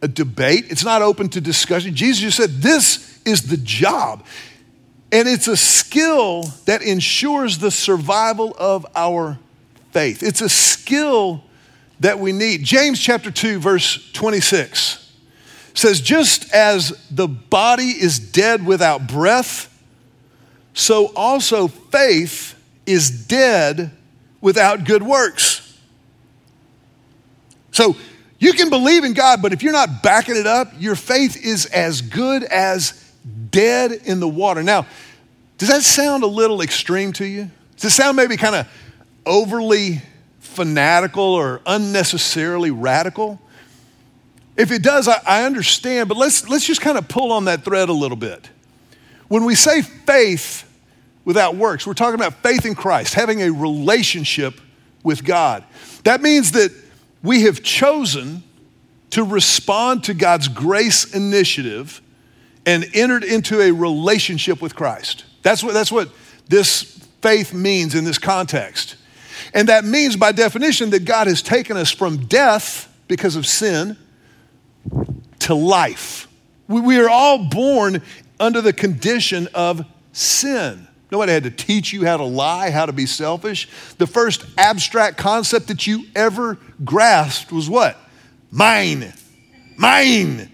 a 0.00 0.08
debate, 0.08 0.66
it's 0.70 0.84
not 0.84 1.02
open 1.02 1.28
to 1.30 1.40
discussion. 1.40 1.94
Jesus 1.94 2.22
just 2.22 2.36
said, 2.36 2.50
This 2.62 3.20
is 3.24 3.42
the 3.42 3.56
job. 3.56 4.24
And 5.10 5.28
it's 5.28 5.48
a 5.48 5.56
skill 5.56 6.44
that 6.66 6.82
ensures 6.82 7.58
the 7.58 7.70
survival 7.70 8.54
of 8.58 8.86
our 8.96 9.38
faith. 9.92 10.22
It's 10.22 10.40
a 10.40 10.48
skill 10.48 11.44
that 12.00 12.18
we 12.18 12.32
need. 12.32 12.64
James 12.64 12.98
chapter 12.98 13.30
2, 13.30 13.60
verse 13.60 14.10
26 14.12 15.03
says, 15.74 16.00
just 16.00 16.52
as 16.52 16.90
the 17.10 17.26
body 17.26 17.88
is 17.88 18.18
dead 18.18 18.64
without 18.64 19.06
breath, 19.06 19.70
so 20.72 21.12
also 21.14 21.68
faith 21.68 22.54
is 22.86 23.10
dead 23.10 23.90
without 24.40 24.84
good 24.84 25.02
works. 25.02 25.78
So 27.72 27.96
you 28.38 28.52
can 28.52 28.70
believe 28.70 29.04
in 29.04 29.14
God, 29.14 29.42
but 29.42 29.52
if 29.52 29.62
you're 29.62 29.72
not 29.72 30.02
backing 30.02 30.36
it 30.36 30.46
up, 30.46 30.72
your 30.78 30.94
faith 30.94 31.44
is 31.44 31.66
as 31.66 32.02
good 32.02 32.44
as 32.44 33.12
dead 33.50 33.92
in 34.04 34.20
the 34.20 34.28
water. 34.28 34.62
Now, 34.62 34.86
does 35.58 35.68
that 35.68 35.82
sound 35.82 36.22
a 36.22 36.28
little 36.28 36.60
extreme 36.60 37.12
to 37.14 37.24
you? 37.24 37.50
Does 37.76 37.86
it 37.86 37.90
sound 37.90 38.16
maybe 38.16 38.36
kind 38.36 38.54
of 38.54 38.68
overly 39.26 40.02
fanatical 40.40 41.24
or 41.24 41.60
unnecessarily 41.66 42.70
radical? 42.70 43.40
If 44.56 44.70
it 44.70 44.82
does, 44.82 45.08
I, 45.08 45.20
I 45.26 45.44
understand, 45.44 46.08
but 46.08 46.16
let's, 46.16 46.48
let's 46.48 46.66
just 46.66 46.80
kind 46.80 46.96
of 46.96 47.08
pull 47.08 47.32
on 47.32 47.46
that 47.46 47.64
thread 47.64 47.88
a 47.88 47.92
little 47.92 48.16
bit. 48.16 48.48
When 49.28 49.44
we 49.44 49.54
say 49.54 49.82
faith 49.82 50.70
without 51.24 51.56
works, 51.56 51.86
we're 51.86 51.94
talking 51.94 52.14
about 52.14 52.34
faith 52.34 52.64
in 52.64 52.74
Christ, 52.74 53.14
having 53.14 53.42
a 53.42 53.50
relationship 53.50 54.60
with 55.02 55.24
God. 55.24 55.64
That 56.04 56.20
means 56.20 56.52
that 56.52 56.72
we 57.22 57.42
have 57.42 57.62
chosen 57.62 58.42
to 59.10 59.24
respond 59.24 60.04
to 60.04 60.14
God's 60.14 60.48
grace 60.48 61.12
initiative 61.14 62.00
and 62.66 62.88
entered 62.94 63.24
into 63.24 63.60
a 63.60 63.72
relationship 63.72 64.62
with 64.62 64.74
Christ. 64.74 65.24
That's 65.42 65.62
what, 65.62 65.74
that's 65.74 65.92
what 65.92 66.10
this 66.48 66.82
faith 67.20 67.52
means 67.52 67.94
in 67.94 68.04
this 68.04 68.18
context. 68.18 68.96
And 69.52 69.68
that 69.68 69.84
means, 69.84 70.16
by 70.16 70.32
definition, 70.32 70.90
that 70.90 71.04
God 71.04 71.26
has 71.26 71.42
taken 71.42 71.76
us 71.76 71.90
from 71.90 72.26
death 72.26 72.92
because 73.08 73.36
of 73.36 73.46
sin 73.46 73.96
to 75.40 75.54
life. 75.54 76.28
We, 76.68 76.80
we 76.80 76.98
are 76.98 77.08
all 77.08 77.44
born 77.44 78.02
under 78.40 78.60
the 78.60 78.72
condition 78.72 79.48
of 79.54 79.84
sin. 80.12 80.88
Nobody 81.10 81.32
had 81.32 81.44
to 81.44 81.50
teach 81.50 81.92
you 81.92 82.04
how 82.04 82.16
to 82.16 82.24
lie, 82.24 82.70
how 82.70 82.86
to 82.86 82.92
be 82.92 83.06
selfish. 83.06 83.68
The 83.98 84.06
first 84.06 84.44
abstract 84.58 85.16
concept 85.16 85.68
that 85.68 85.86
you 85.86 86.06
ever 86.16 86.58
grasped 86.84 87.52
was 87.52 87.70
what? 87.70 87.96
Mine. 88.50 89.12
Mine. 89.76 90.50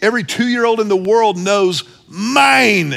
Every 0.00 0.24
two 0.24 0.46
year 0.46 0.64
old 0.64 0.80
in 0.80 0.88
the 0.88 0.96
world 0.96 1.36
knows 1.36 1.84
mine. 2.08 2.92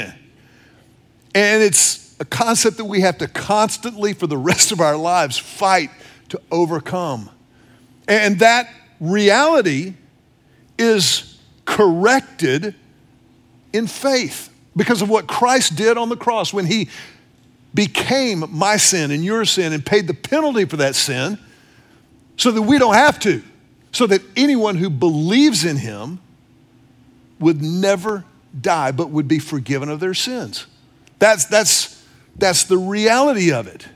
And 1.34 1.62
it's 1.62 2.16
a 2.20 2.24
concept 2.24 2.76
that 2.76 2.84
we 2.84 3.00
have 3.00 3.18
to 3.18 3.28
constantly, 3.28 4.12
for 4.14 4.26
the 4.26 4.38
rest 4.38 4.72
of 4.72 4.80
our 4.80 4.96
lives, 4.96 5.36
fight 5.36 5.90
to 6.28 6.40
overcome. 6.50 7.28
And 8.08 8.38
that 8.38 8.70
reality 9.00 9.94
is 10.78 11.38
corrected 11.64 12.74
in 13.72 13.86
faith 13.86 14.50
because 14.76 15.02
of 15.02 15.08
what 15.08 15.26
Christ 15.26 15.76
did 15.76 15.96
on 15.96 16.08
the 16.08 16.16
cross 16.16 16.52
when 16.52 16.66
he 16.66 16.88
became 17.74 18.44
my 18.50 18.76
sin 18.76 19.10
and 19.10 19.24
your 19.24 19.44
sin 19.44 19.72
and 19.72 19.84
paid 19.84 20.06
the 20.06 20.14
penalty 20.14 20.64
for 20.64 20.76
that 20.76 20.94
sin 20.94 21.38
so 22.36 22.50
that 22.50 22.62
we 22.62 22.78
don't 22.78 22.94
have 22.94 23.18
to, 23.20 23.42
so 23.92 24.06
that 24.06 24.22
anyone 24.36 24.76
who 24.76 24.90
believes 24.90 25.64
in 25.64 25.76
him 25.76 26.20
would 27.40 27.62
never 27.62 28.24
die 28.60 28.92
but 28.92 29.10
would 29.10 29.28
be 29.28 29.38
forgiven 29.38 29.88
of 29.88 30.00
their 30.00 30.14
sins. 30.14 30.66
That's, 31.18 31.46
that's, 31.46 32.04
that's 32.36 32.64
the 32.64 32.78
reality 32.78 33.52
of 33.52 33.66
it. 33.66 33.86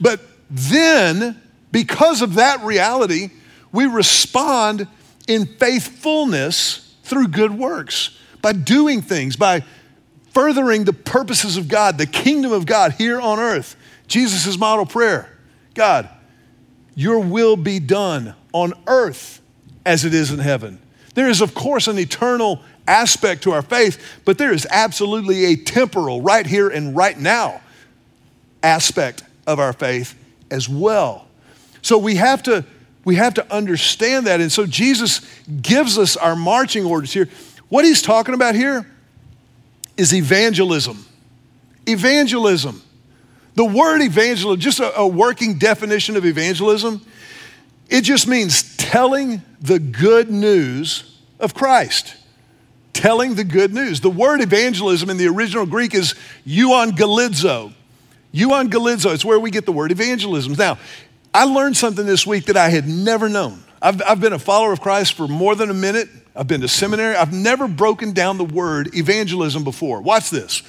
But 0.00 0.20
then, 0.50 1.40
because 1.72 2.22
of 2.22 2.34
that 2.34 2.60
reality, 2.62 3.30
we 3.72 3.86
respond 3.86 4.86
in 5.26 5.46
faithfulness 5.46 6.94
through 7.02 7.28
good 7.28 7.56
works, 7.56 8.16
by 8.42 8.52
doing 8.52 9.02
things, 9.02 9.36
by 9.36 9.64
furthering 10.32 10.84
the 10.84 10.92
purposes 10.92 11.56
of 11.56 11.68
God, 11.68 11.98
the 11.98 12.06
kingdom 12.06 12.52
of 12.52 12.66
God 12.66 12.92
here 12.92 13.20
on 13.20 13.38
earth. 13.38 13.76
Jesus' 14.06 14.58
model 14.58 14.86
prayer 14.86 15.28
God, 15.74 16.08
your 16.94 17.20
will 17.20 17.56
be 17.56 17.78
done 17.78 18.34
on 18.52 18.72
earth 18.86 19.40
as 19.84 20.04
it 20.04 20.14
is 20.14 20.30
in 20.30 20.38
heaven. 20.38 20.80
There 21.14 21.28
is, 21.28 21.40
of 21.40 21.54
course, 21.54 21.88
an 21.88 21.98
eternal 21.98 22.62
aspect 22.86 23.42
to 23.44 23.52
our 23.52 23.62
faith, 23.62 24.20
but 24.24 24.38
there 24.38 24.52
is 24.52 24.66
absolutely 24.70 25.46
a 25.46 25.56
temporal, 25.56 26.22
right 26.22 26.46
here 26.46 26.68
and 26.68 26.94
right 26.94 27.18
now 27.18 27.60
aspect 28.62 29.22
of 29.46 29.58
our 29.58 29.72
faith 29.72 30.14
as 30.50 30.68
well. 30.68 31.26
So 31.82 31.98
we 31.98 32.16
have 32.16 32.42
to 32.44 32.64
we 33.06 33.14
have 33.14 33.34
to 33.34 33.54
understand 33.54 34.26
that. 34.26 34.40
And 34.40 34.50
so 34.50 34.66
Jesus 34.66 35.20
gives 35.62 35.96
us 35.96 36.16
our 36.16 36.34
marching 36.34 36.84
orders 36.84 37.12
here. 37.12 37.28
What 37.68 37.84
he's 37.84 38.02
talking 38.02 38.34
about 38.34 38.56
here 38.56 38.84
is 39.96 40.12
evangelism. 40.12 41.06
Evangelism. 41.86 42.82
The 43.54 43.64
word 43.64 44.02
evangelism, 44.02 44.58
just 44.58 44.80
a, 44.80 44.98
a 44.98 45.06
working 45.06 45.56
definition 45.56 46.16
of 46.16 46.26
evangelism, 46.26 47.00
it 47.88 48.02
just 48.02 48.26
means 48.26 48.76
telling 48.76 49.40
the 49.60 49.78
good 49.78 50.28
news 50.28 51.16
of 51.38 51.54
Christ. 51.54 52.16
Telling 52.92 53.36
the 53.36 53.44
good 53.44 53.72
news. 53.72 54.00
The 54.00 54.10
word 54.10 54.40
evangelism 54.40 55.10
in 55.10 55.16
the 55.16 55.28
original 55.28 55.64
Greek 55.64 55.94
is 55.94 56.16
euangelizo. 56.44 57.72
Euangelizo, 58.34 59.14
it's 59.14 59.24
where 59.24 59.38
we 59.38 59.52
get 59.52 59.64
the 59.64 59.72
word 59.72 59.92
evangelism. 59.92 60.54
Now, 60.54 60.78
I 61.36 61.44
learned 61.44 61.76
something 61.76 62.06
this 62.06 62.26
week 62.26 62.46
that 62.46 62.56
I 62.56 62.70
had 62.70 62.88
never 62.88 63.28
known. 63.28 63.62
I've, 63.82 64.00
I've 64.00 64.20
been 64.20 64.32
a 64.32 64.38
follower 64.38 64.72
of 64.72 64.80
Christ 64.80 65.12
for 65.12 65.28
more 65.28 65.54
than 65.54 65.68
a 65.68 65.74
minute. 65.74 66.08
I've 66.34 66.48
been 66.48 66.62
to 66.62 66.68
seminary. 66.68 67.14
I've 67.14 67.34
never 67.34 67.68
broken 67.68 68.12
down 68.12 68.38
the 68.38 68.44
word 68.46 68.96
evangelism 68.96 69.62
before. 69.62 70.00
Watch 70.00 70.30
this. 70.30 70.62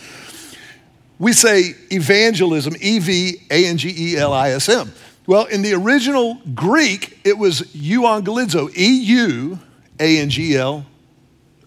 We 1.20 1.32
say 1.32 1.74
evangelism, 1.90 2.76
E 2.82 3.00
V 3.00 3.38
A 3.50 3.66
N 3.66 3.78
G 3.78 3.96
E 3.98 4.18
L 4.18 4.34
I 4.34 4.50
S 4.50 4.68
M. 4.68 4.92
Well, 5.26 5.46
in 5.46 5.62
the 5.62 5.74
original 5.74 6.42
Greek, 6.54 7.18
it 7.24 7.38
was 7.38 7.62
euangelizo, 7.74 8.70
E 8.78 9.04
U 9.06 9.60
A 10.02 10.20
N 10.20 10.30
G 10.30 10.58
L 10.58 10.86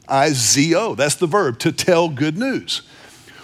I 0.06 0.28
Z 0.28 0.74
O. 0.74 0.94
That's 0.94 1.14
the 1.14 1.26
verb, 1.26 1.58
to 1.60 1.72
tell 1.72 2.10
good 2.10 2.36
news. 2.36 2.82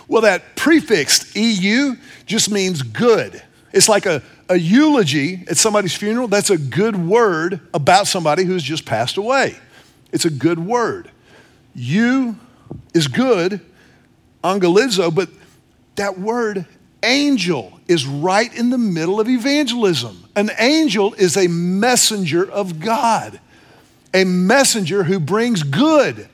Well, 0.07 0.21
that 0.21 0.55
prefix 0.55 1.35
EU 1.35 1.97
just 2.27 2.51
means 2.51 2.83
good. 2.83 3.43
It's 3.77 3.91
like 3.91 4.07
a, 4.07 4.23
a 4.49 4.57
eulogy 4.57 5.45
at 5.51 5.59
somebody's 5.59 5.95
funeral. 5.95 6.29
That's 6.29 6.49
a 6.49 6.57
good 6.57 6.97
word 6.97 7.61
about 7.75 8.07
somebody 8.07 8.45
who's 8.45 8.63
just 8.63 8.87
passed 8.87 9.19
away. 9.19 9.55
It's 10.13 10.25
a 10.25 10.31
good 10.31 10.59
word. 10.59 11.11
You 11.75 12.39
is 12.95 13.07
good, 13.07 13.61
angelizo, 14.43 15.11
but 15.11 15.29
that 15.97 16.19
word 16.19 16.65
angel 17.03 17.79
is 17.87 18.07
right 18.07 18.51
in 18.57 18.71
the 18.71 18.79
middle 18.79 19.21
of 19.21 19.29
evangelism. 19.29 20.25
An 20.35 20.51
angel 20.59 21.13
is 21.13 21.37
a 21.37 21.47
messenger 21.47 22.51
of 22.51 22.81
God, 22.81 23.39
a 24.15 24.25
messenger 24.25 25.05
who 25.05 25.21
brings 25.21 25.63
good, 25.63 26.31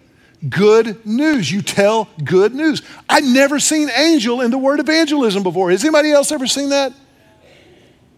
good 0.48 1.04
news. 1.04 1.50
You 1.50 1.60
tell 1.60 2.08
good 2.22 2.54
news. 2.54 2.82
I've 3.08 3.24
never 3.24 3.58
seen 3.58 3.90
angel 3.90 4.42
in 4.42 4.52
the 4.52 4.58
word 4.58 4.78
evangelism 4.78 5.42
before. 5.42 5.72
Has 5.72 5.82
anybody 5.82 6.12
else 6.12 6.30
ever 6.30 6.46
seen 6.46 6.68
that? 6.68 6.92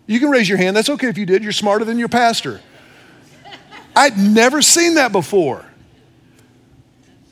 You 0.06 0.20
can 0.20 0.30
raise 0.30 0.49
your 0.49 0.58
hand. 0.58 0.76
That's 0.76 0.90
okay 0.90 1.08
if 1.08 1.16
you 1.16 1.26
did. 1.26 1.42
You're 1.42 1.52
smarter 1.52 1.84
than 1.84 1.99
your 1.99 2.08
pastor. 2.08 2.61
I'd 3.96 4.18
never 4.18 4.61
seen 4.61 4.94
that 4.94 5.12
before. 5.12 5.64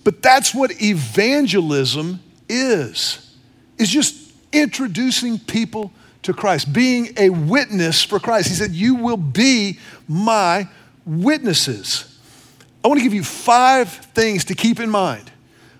But 0.04 0.22
that's 0.22 0.54
what 0.54 0.82
evangelism 0.82 2.20
is. 2.48 3.36
Is 3.78 3.88
just 3.88 4.32
introducing 4.52 5.38
people 5.38 5.92
to 6.22 6.32
Christ, 6.32 6.72
being 6.72 7.10
a 7.16 7.30
witness 7.30 8.02
for 8.02 8.18
Christ. 8.20 8.48
He 8.48 8.54
said, 8.54 8.72
"You 8.72 8.94
will 8.94 9.16
be 9.16 9.78
my 10.08 10.68
witnesses." 11.04 12.04
I 12.84 12.88
want 12.88 12.98
to 12.98 13.04
give 13.04 13.14
you 13.14 13.24
five 13.24 13.88
things 14.14 14.44
to 14.46 14.54
keep 14.54 14.80
in 14.80 14.90
mind. 14.90 15.30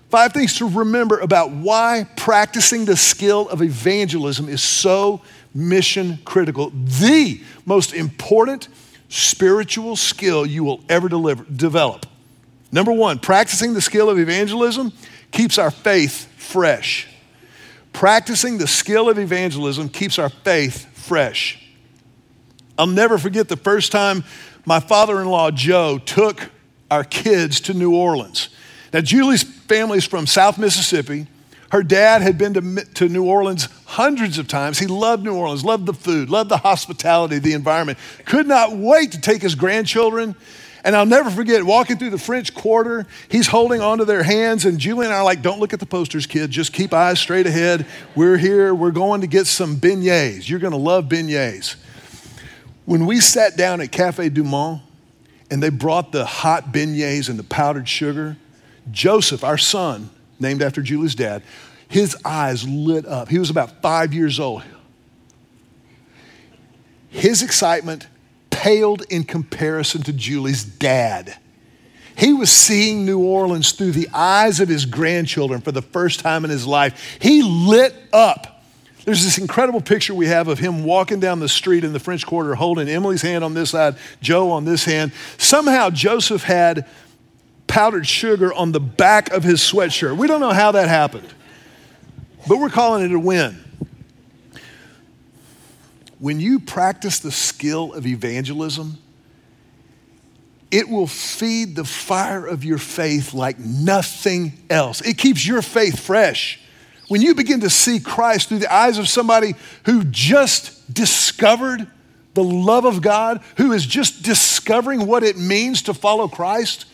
Five 0.09 0.33
things 0.33 0.55
to 0.57 0.67
remember 0.67 1.19
about 1.19 1.51
why 1.51 2.07
practicing 2.15 2.85
the 2.85 2.95
skill 2.95 3.49
of 3.49 3.61
evangelism 3.61 4.47
is 4.47 4.61
so 4.61 5.21
mission 5.53 6.19
critical, 6.25 6.71
the 6.73 7.41
most 7.65 7.93
important 7.93 8.67
spiritual 9.09 9.95
skill 9.95 10.45
you 10.45 10.63
will 10.63 10.83
ever 10.89 11.07
deliver, 11.07 11.43
develop. 11.43 12.05
Number 12.71 12.91
one, 12.91 13.19
practicing 13.19 13.73
the 13.73 13.81
skill 13.81 14.09
of 14.09 14.17
evangelism 14.17 14.91
keeps 15.31 15.57
our 15.57 15.71
faith 15.71 16.27
fresh. 16.37 17.07
Practicing 17.91 18.57
the 18.57 18.67
skill 18.67 19.09
of 19.09 19.19
evangelism 19.19 19.89
keeps 19.89 20.17
our 20.17 20.29
faith 20.29 20.85
fresh. 20.97 21.59
I'll 22.77 22.87
never 22.87 23.19
forget 23.19 23.49
the 23.49 23.57
first 23.57 23.91
time 23.91 24.23
my 24.65 24.79
father 24.79 25.21
in 25.21 25.27
law, 25.27 25.51
Joe, 25.51 25.99
took 25.99 26.49
our 26.89 27.03
kids 27.03 27.61
to 27.61 27.73
New 27.73 27.95
Orleans. 27.95 28.49
Now, 28.91 29.01
Julie's 29.01 29.43
family 29.43 29.97
is 29.97 30.05
from 30.05 30.25
South 30.25 30.57
Mississippi. 30.57 31.27
Her 31.73 31.81
dad 31.81 32.21
had 32.21 32.37
been 32.37 32.53
to, 32.53 32.85
to 32.93 33.09
New 33.09 33.25
Orleans 33.25 33.67
hundreds 33.85 34.37
of 34.37 34.47
times. 34.47 34.77
He 34.77 34.85
loved 34.85 35.23
New 35.23 35.33
Orleans, 35.33 35.65
loved 35.65 35.87
the 35.87 35.93
food, 35.93 36.29
loved 36.29 36.51
the 36.51 36.57
hospitality, 36.57 37.39
the 37.39 37.53
environment. 37.53 37.97
Could 38.25 38.45
not 38.45 38.77
wait 38.77 39.13
to 39.13 39.19
take 39.19 39.41
his 39.41 39.55
grandchildren. 39.55 40.35
And 40.83 40.95
I'll 40.95 41.07
never 41.07 41.31
forget 41.31 41.63
walking 41.63 41.97
through 41.97 42.11
the 42.11 42.19
French 42.19 42.53
Quarter. 42.53 43.07
He's 43.27 43.47
holding 43.47 43.81
onto 43.81 44.05
their 44.05 44.21
hands, 44.21 44.65
and 44.65 44.77
Julie 44.77 45.07
and 45.07 45.15
I 45.15 45.17
are 45.17 45.23
like, 45.23 45.41
"Don't 45.41 45.59
look 45.59 45.73
at 45.73 45.79
the 45.79 45.87
posters, 45.87 46.27
kid. 46.27 46.51
Just 46.51 46.73
keep 46.73 46.93
eyes 46.93 47.19
straight 47.19 47.47
ahead. 47.47 47.87
We're 48.13 48.37
here. 48.37 48.75
We're 48.75 48.91
going 48.91 49.21
to 49.21 49.27
get 49.27 49.47
some 49.47 49.77
beignets. 49.77 50.47
You're 50.47 50.59
going 50.59 50.73
to 50.73 50.77
love 50.77 51.05
beignets." 51.05 51.75
When 52.85 53.07
we 53.07 53.19
sat 53.19 53.57
down 53.57 53.81
at 53.81 53.91
Cafe 53.91 54.29
Du 54.29 54.43
Monde, 54.43 54.81
and 55.49 55.63
they 55.63 55.69
brought 55.69 56.11
the 56.11 56.23
hot 56.23 56.71
beignets 56.71 57.29
and 57.29 57.39
the 57.39 57.43
powdered 57.43 57.89
sugar, 57.89 58.37
Joseph, 58.91 59.43
our 59.43 59.57
son, 59.57 60.11
named 60.43 60.61
after 60.61 60.83
Julie's 60.83 61.15
dad, 61.15 61.41
his 61.87 62.15
eyes 62.23 62.67
lit 62.67 63.07
up. 63.07 63.29
He 63.29 63.39
was 63.39 63.49
about 63.49 63.81
five 63.81 64.13
years 64.13 64.39
old. 64.39 64.63
His 67.09 67.41
excitement 67.41 68.07
paled 68.51 69.03
in 69.09 69.23
comparison 69.23 70.03
to 70.03 70.13
Julie's 70.13 70.63
dad. 70.63 71.37
He 72.15 72.33
was 72.33 72.51
seeing 72.51 73.05
New 73.05 73.19
Orleans 73.19 73.71
through 73.71 73.91
the 73.91 74.07
eyes 74.13 74.59
of 74.59 74.69
his 74.69 74.85
grandchildren 74.85 75.61
for 75.61 75.71
the 75.71 75.81
first 75.81 76.19
time 76.19 76.45
in 76.45 76.51
his 76.51 76.65
life. 76.65 77.17
He 77.19 77.41
lit 77.41 77.95
up. 78.11 78.63
There's 79.05 79.23
this 79.23 79.37
incredible 79.37 79.81
picture 79.81 80.13
we 80.13 80.27
have 80.27 80.47
of 80.47 80.59
him 80.59 80.85
walking 80.85 81.19
down 81.19 81.39
the 81.39 81.49
street 81.49 81.83
in 81.83 81.91
the 81.91 81.99
French 81.99 82.25
Quarter, 82.25 82.55
holding 82.55 82.87
Emily's 82.87 83.21
hand 83.21 83.43
on 83.43 83.53
this 83.53 83.71
side, 83.71 83.95
Joe 84.21 84.51
on 84.51 84.63
this 84.63 84.85
hand. 84.85 85.11
Somehow 85.37 85.89
Joseph 85.89 86.43
had 86.43 86.87
powdered 87.73 88.05
sugar 88.05 88.53
on 88.53 88.71
the 88.71 88.79
back 88.79 89.31
of 89.31 89.43
his 89.43 89.59
sweatshirt. 89.59 90.15
We 90.15 90.27
don't 90.27 90.39
know 90.39 90.53
how 90.53 90.73
that 90.73 90.87
happened, 90.87 91.27
but 92.47 92.59
we're 92.59 92.69
calling 92.69 93.03
it 93.03 93.11
a 93.11 93.17
win. 93.17 93.59
When 96.19 96.39
you 96.39 96.59
practice 96.59 97.17
the 97.17 97.31
skill 97.31 97.91
of 97.93 98.05
evangelism, 98.05 98.99
it 100.69 100.87
will 100.87 101.07
feed 101.07 101.75
the 101.75 101.83
fire 101.83 102.45
of 102.45 102.63
your 102.63 102.77
faith 102.77 103.33
like 103.33 103.57
nothing 103.57 104.53
else. 104.69 105.01
It 105.01 105.17
keeps 105.17 105.43
your 105.43 105.63
faith 105.63 105.99
fresh. 105.99 106.59
When 107.07 107.23
you 107.23 107.33
begin 107.33 107.61
to 107.61 107.71
see 107.71 107.99
Christ 107.99 108.49
through 108.49 108.59
the 108.59 108.71
eyes 108.71 108.99
of 108.99 109.09
somebody 109.09 109.55
who 109.87 110.03
just 110.03 110.93
discovered 110.93 111.87
the 112.35 112.43
love 112.43 112.85
of 112.85 113.01
God, 113.01 113.41
who 113.57 113.71
is 113.71 113.83
just 113.83 114.21
discovering 114.21 115.07
what 115.07 115.23
it 115.23 115.39
means 115.39 115.81
to 115.83 115.95
follow 115.95 116.27
Christ, 116.27 116.85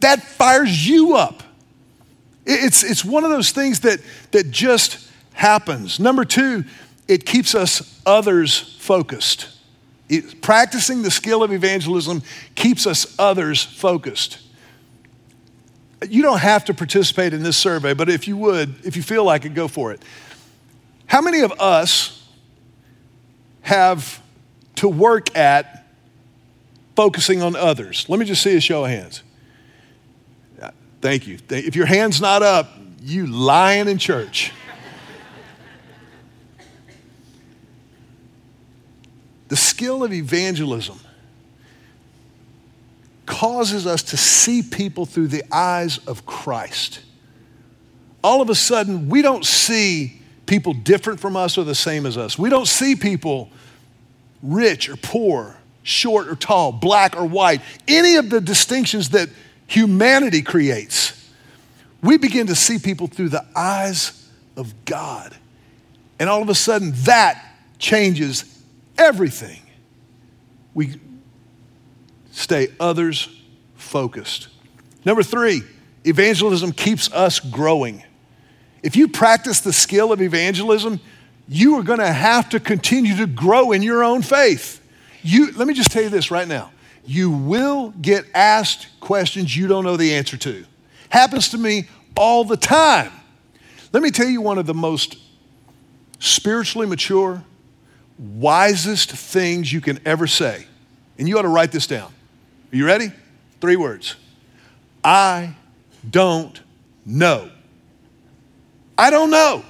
that 0.00 0.22
fires 0.22 0.88
you 0.88 1.14
up. 1.14 1.42
It's, 2.46 2.82
it's 2.82 3.04
one 3.04 3.24
of 3.24 3.30
those 3.30 3.50
things 3.50 3.80
that, 3.80 4.00
that 4.30 4.50
just 4.50 5.08
happens. 5.34 6.00
Number 6.00 6.24
two, 6.24 6.64
it 7.06 7.26
keeps 7.26 7.54
us 7.54 8.00
others 8.06 8.76
focused. 8.78 9.48
It, 10.08 10.40
practicing 10.40 11.02
the 11.02 11.10
skill 11.10 11.42
of 11.42 11.52
evangelism 11.52 12.22
keeps 12.54 12.86
us 12.86 13.14
others 13.18 13.62
focused. 13.62 14.38
You 16.08 16.22
don't 16.22 16.38
have 16.38 16.64
to 16.66 16.74
participate 16.74 17.34
in 17.34 17.42
this 17.42 17.56
survey, 17.56 17.92
but 17.92 18.08
if 18.08 18.26
you 18.28 18.36
would, 18.36 18.74
if 18.86 18.96
you 18.96 19.02
feel 19.02 19.24
like 19.24 19.44
it, 19.44 19.54
go 19.54 19.68
for 19.68 19.92
it. 19.92 20.02
How 21.06 21.20
many 21.20 21.40
of 21.40 21.52
us 21.60 22.26
have 23.62 24.22
to 24.76 24.88
work 24.88 25.36
at 25.36 25.86
focusing 26.94 27.42
on 27.42 27.56
others? 27.56 28.06
Let 28.08 28.18
me 28.18 28.24
just 28.24 28.42
see 28.42 28.56
a 28.56 28.60
show 28.60 28.84
of 28.84 28.90
hands. 28.90 29.22
Thank 31.00 31.26
you. 31.26 31.38
If 31.48 31.76
your 31.76 31.86
hand's 31.86 32.20
not 32.20 32.42
up, 32.42 32.70
you 33.00 33.26
lying 33.26 33.88
in 33.88 33.98
church. 33.98 34.52
The 39.48 39.56
skill 39.56 40.04
of 40.04 40.12
evangelism 40.12 41.00
causes 43.24 43.86
us 43.86 44.02
to 44.02 44.16
see 44.16 44.62
people 44.62 45.06
through 45.06 45.28
the 45.28 45.44
eyes 45.52 45.98
of 46.06 46.26
Christ. 46.26 47.00
All 48.22 48.42
of 48.42 48.50
a 48.50 48.54
sudden, 48.54 49.08
we 49.08 49.22
don't 49.22 49.44
see 49.44 50.20
people 50.46 50.72
different 50.72 51.20
from 51.20 51.36
us 51.36 51.56
or 51.56 51.64
the 51.64 51.74
same 51.74 52.04
as 52.04 52.18
us. 52.18 52.38
We 52.38 52.50
don't 52.50 52.66
see 52.66 52.96
people 52.96 53.50
rich 54.42 54.88
or 54.88 54.96
poor, 54.96 55.56
short 55.82 56.28
or 56.28 56.36
tall, 56.36 56.72
black 56.72 57.16
or 57.16 57.24
white, 57.24 57.60
any 57.86 58.16
of 58.16 58.28
the 58.30 58.40
distinctions 58.40 59.10
that 59.10 59.28
humanity 59.68 60.42
creates. 60.42 61.14
We 62.02 62.18
begin 62.18 62.48
to 62.48 62.56
see 62.56 62.80
people 62.80 63.06
through 63.06 63.28
the 63.28 63.44
eyes 63.54 64.28
of 64.56 64.74
God. 64.84 65.36
And 66.18 66.28
all 66.28 66.42
of 66.42 66.48
a 66.48 66.54
sudden, 66.54 66.92
that 67.04 67.44
changes 67.78 68.44
everything. 68.96 69.60
We 70.74 71.00
stay 72.32 72.68
others 72.80 73.28
focused. 73.76 74.48
Number 75.04 75.22
three, 75.22 75.62
evangelism 76.04 76.72
keeps 76.72 77.12
us 77.12 77.38
growing. 77.38 78.02
If 78.82 78.96
you 78.96 79.08
practice 79.08 79.60
the 79.60 79.72
skill 79.72 80.12
of 80.12 80.20
evangelism, 80.20 81.00
you 81.48 81.78
are 81.78 81.82
going 81.82 81.98
to 81.98 82.12
have 82.12 82.48
to 82.50 82.60
continue 82.60 83.16
to 83.16 83.26
grow 83.26 83.72
in 83.72 83.82
your 83.82 84.04
own 84.04 84.22
faith. 84.22 84.80
You, 85.22 85.52
let 85.52 85.66
me 85.66 85.74
just 85.74 85.90
tell 85.90 86.02
you 86.02 86.10
this 86.10 86.30
right 86.30 86.46
now. 86.46 86.70
You 87.08 87.30
will 87.30 87.94
get 88.02 88.26
asked 88.34 88.88
questions 89.00 89.56
you 89.56 89.66
don't 89.66 89.82
know 89.82 89.96
the 89.96 90.14
answer 90.14 90.36
to. 90.36 90.66
Happens 91.08 91.48
to 91.48 91.58
me 91.58 91.88
all 92.14 92.44
the 92.44 92.58
time. 92.58 93.10
Let 93.94 94.02
me 94.02 94.10
tell 94.10 94.28
you 94.28 94.42
one 94.42 94.58
of 94.58 94.66
the 94.66 94.74
most 94.74 95.16
spiritually 96.18 96.86
mature, 96.86 97.42
wisest 98.18 99.10
things 99.10 99.72
you 99.72 99.80
can 99.80 99.98
ever 100.04 100.26
say. 100.26 100.66
And 101.18 101.26
you 101.26 101.38
ought 101.38 101.42
to 101.42 101.48
write 101.48 101.72
this 101.72 101.86
down. 101.86 102.12
Are 102.72 102.76
you 102.76 102.84
ready? 102.84 103.10
Three 103.62 103.76
words 103.76 104.16
I 105.02 105.54
don't 106.10 106.60
know. 107.06 107.50
I 108.98 109.08
don't 109.08 109.30
know. 109.30 109.64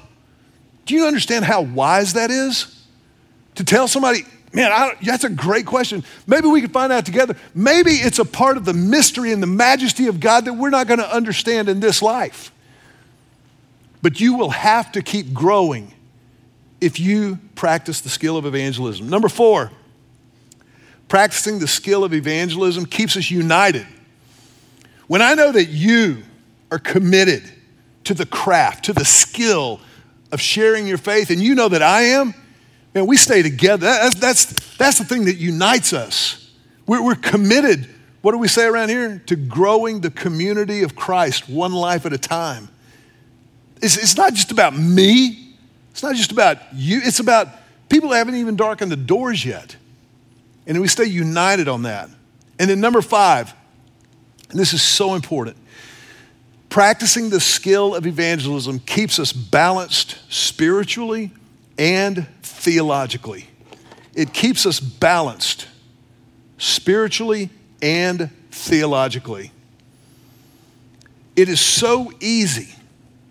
Do 0.87 0.95
you 0.97 1.07
understand 1.07 1.45
how 1.45 1.63
wise 1.63 2.15
that 2.15 2.33
is? 2.33 2.85
To 3.55 3.65
tell 3.65 3.87
somebody, 3.87 4.25
man, 4.53 4.97
that's 5.03 5.25
a 5.25 5.31
great 5.31 5.67
question. 5.67 6.05
Maybe 6.27 6.49
we 6.49 6.61
could 6.61 6.73
find 6.73 6.93
out 6.93 7.05
together. 7.05 7.37
Maybe 7.55 7.93
it's 7.93 8.19
a 8.19 8.25
part 8.25 8.57
of 8.57 8.65
the 8.65 8.75
mystery 8.75 9.33
and 9.33 9.43
the 9.43 9.47
majesty 9.47 10.07
of 10.07 10.21
God 10.21 10.45
that 10.47 10.55
we're 10.55 10.71
not 10.71 10.87
going 10.87 11.01
to 11.01 11.15
understand 11.15 11.69
in 11.69 11.81
this 11.81 12.03
life. 12.03 12.53
But 14.01 14.21
you 14.21 14.35
will 14.35 14.51
have 14.51 14.93
to 14.93 15.03
keep 15.03 15.33
growing 15.33 15.93
if 16.81 17.01
you 17.01 17.39
practice 17.55 18.01
the 18.01 18.09
skill 18.09 18.37
of 18.37 18.47
evangelism. 18.47 19.09
Number 19.09 19.29
four, 19.29 19.73
practicing 21.09 21.59
the 21.59 21.67
skill 21.67 22.05
of 22.05 22.15
evangelism 22.15 22.87
keeps 22.87 23.17
us 23.17 23.31
united. 23.31 23.87
When 25.09 25.23
I 25.23 25.35
know 25.35 25.51
that 25.51 25.67
you 25.67 26.23
are 26.71 26.79
committed 26.79 27.43
to 28.05 28.15
the 28.15 28.27
craft, 28.27 28.85
to 28.85 28.93
the 28.93 29.05
skill 29.05 29.81
of 30.31 30.41
sharing 30.41 30.87
your 30.87 30.99
faith, 30.99 31.31
and 31.31 31.41
you 31.41 31.55
know 31.55 31.69
that 31.69 31.83
I 31.83 32.03
am, 32.03 32.35
we 33.07 33.17
stay 33.17 33.43
together. 33.43 33.87
That's, 33.87 34.15
that's, 34.17 34.77
that's 34.77 34.99
the 34.99 35.05
thing 35.05 35.27
that 35.27 35.37
unites 35.37 35.93
us. 35.93 36.51
We're, 36.87 37.03
we're 37.03 37.15
committed, 37.15 37.89
what 38.23 38.33
do 38.33 38.39
we 38.39 38.49
say 38.49 38.67
around 38.67 38.89
here? 38.89 39.23
To 39.27 39.37
growing 39.37 40.01
the 40.01 40.11
community 40.11 40.83
of 40.83 40.97
Christ 40.97 41.49
one 41.49 41.73
life 41.73 42.07
at 42.07 42.13
a 42.13 42.19
time. 42.19 42.69
It's, 43.83 43.97
it's 43.97 44.17
not 44.17 44.35
just 44.35 44.51
about 44.51 44.77
me, 44.77 45.55
it's 45.91 46.03
not 46.03 46.17
just 46.17 46.33
about 46.33 46.59
you, 46.75 47.01
it's 47.05 47.21
about 47.21 47.49
people 47.89 48.11
haven't 48.11 48.37
even 48.37 48.57
darkened 48.57 48.91
the 48.91 48.97
doors 48.97 49.45
yet. 49.45 49.77
And 50.67 50.81
we 50.81 50.89
stay 50.89 51.05
united 51.05 51.69
on 51.69 51.83
that. 51.83 52.11
And 52.59 52.69
then, 52.69 52.81
number 52.81 53.01
five, 53.01 53.55
and 54.51 54.59
this 54.59 54.73
is 54.73 54.83
so 54.83 55.15
important 55.15 55.57
practicing 56.69 57.31
the 57.31 57.41
skill 57.41 57.95
of 57.95 58.07
evangelism 58.07 58.79
keeps 58.81 59.19
us 59.19 59.33
balanced 59.33 60.19
spiritually 60.29 61.31
and 61.79 62.27
theologically. 62.59 63.47
It 64.15 64.33
keeps 64.33 64.67
us 64.67 64.81
balanced 64.81 65.69
spiritually 66.59 67.51
and 67.81 68.31
theologically. 68.51 69.53
It 71.37 71.49
is 71.49 71.61
so 71.61 72.13
easy, 72.21 72.75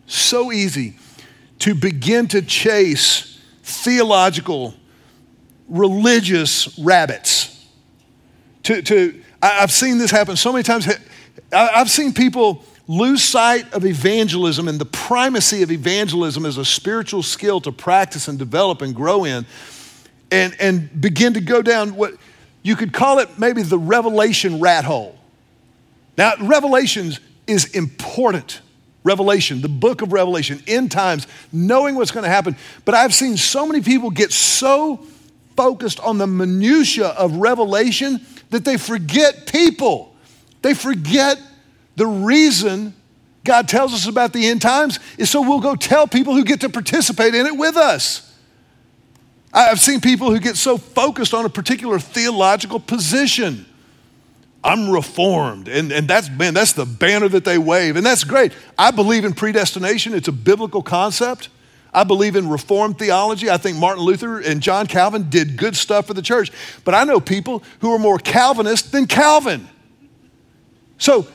so 0.05 0.51
easy 0.51 0.97
to 1.59 1.75
begin 1.75 2.29
to 2.29 2.41
chase 2.41 3.41
theological 3.63 4.73
religious 5.67 6.79
rabbits. 6.79 7.65
To, 8.63 8.81
to, 8.81 9.21
I've 9.41 9.73
seen 9.73 9.97
this 9.97 10.09
happen 10.09 10.37
so 10.37 10.53
many 10.53 10.63
times. 10.63 10.87
I've 11.51 11.89
seen 11.89 12.13
people 12.13 12.63
lose 12.87 13.23
sight 13.23 13.71
of 13.73 13.85
evangelism 13.85 14.67
and 14.67 14.79
the 14.79 14.85
primacy 14.85 15.61
of 15.61 15.71
evangelism 15.71 16.45
as 16.45 16.57
a 16.57 16.65
spiritual 16.65 17.21
skill 17.21 17.59
to 17.61 17.71
practice 17.71 18.27
and 18.27 18.39
develop 18.39 18.81
and 18.81 18.95
grow 18.95 19.25
in, 19.25 19.45
and, 20.31 20.55
and 20.59 21.01
begin 21.01 21.33
to 21.33 21.41
go 21.41 21.61
down 21.61 21.95
what 21.95 22.13
you 22.63 22.75
could 22.75 22.93
call 22.93 23.19
it 23.19 23.37
maybe 23.37 23.61
the 23.61 23.77
revelation 23.77 24.59
rat 24.59 24.83
hole. 24.85 25.17
Now, 26.17 26.33
Revelations 26.41 27.19
is 27.45 27.65
important. 27.65 28.61
Revelation, 29.03 29.61
the 29.61 29.69
book 29.69 30.01
of 30.01 30.11
Revelation, 30.11 30.61
end 30.67 30.91
times, 30.91 31.27
knowing 31.53 31.95
what's 31.95 32.11
going 32.11 32.23
to 32.23 32.29
happen. 32.29 32.57
But 32.83 32.95
I've 32.95 33.13
seen 33.13 33.37
so 33.37 33.65
many 33.65 33.81
people 33.81 34.09
get 34.09 34.33
so 34.33 35.05
focused 35.55 35.99
on 36.01 36.17
the 36.17 36.27
minutia 36.27 37.07
of 37.07 37.37
revelation 37.37 38.19
that 38.49 38.65
they 38.65 38.75
forget 38.75 39.49
people. 39.51 40.13
They 40.61 40.73
forget 40.73 41.39
the 41.97 42.05
reason 42.05 42.93
God 43.43 43.67
tells 43.67 43.93
us 43.93 44.07
about 44.07 44.31
the 44.31 44.47
end 44.47 44.61
times 44.61 44.99
is 45.17 45.29
so 45.29 45.41
we'll 45.41 45.59
go 45.59 45.75
tell 45.75 46.07
people 46.07 46.35
who 46.35 46.43
get 46.43 46.61
to 46.61 46.69
participate 46.69 47.33
in 47.33 47.45
it 47.45 47.57
with 47.57 47.75
us. 47.75 48.23
I've 49.51 49.79
seen 49.79 49.99
people 49.99 50.31
who 50.31 50.39
get 50.39 50.57
so 50.57 50.77
focused 50.77 51.33
on 51.33 51.43
a 51.43 51.49
particular 51.49 51.97
theological 51.97 52.79
position. 52.79 53.65
I'm 54.63 54.89
reformed. 54.89 55.67
And, 55.67 55.91
and 55.91 56.07
that's, 56.07 56.29
man, 56.29 56.53
that's 56.53 56.73
the 56.73 56.85
banner 56.85 57.29
that 57.29 57.45
they 57.45 57.57
wave. 57.57 57.95
And 57.95 58.05
that's 58.05 58.23
great. 58.23 58.53
I 58.77 58.91
believe 58.91 59.25
in 59.25 59.33
predestination, 59.33 60.13
it's 60.13 60.27
a 60.27 60.33
biblical 60.33 60.83
concept. 60.83 61.49
I 61.91 62.03
believe 62.03 62.35
in 62.35 62.47
Reformed 62.47 62.99
theology. 62.99 63.49
I 63.49 63.57
think 63.57 63.77
Martin 63.77 64.03
Luther 64.03 64.39
and 64.39 64.61
John 64.61 64.85
Calvin 64.85 65.29
did 65.29 65.57
good 65.57 65.75
stuff 65.75 66.05
for 66.05 66.13
the 66.13 66.21
church. 66.21 66.51
But 66.83 66.93
I 66.93 67.05
know 67.05 67.19
people 67.19 67.63
who 67.79 67.91
are 67.91 67.97
more 67.97 68.19
Calvinist 68.19 68.91
than 68.91 69.07
Calvin. 69.07 69.67
So 70.99 71.27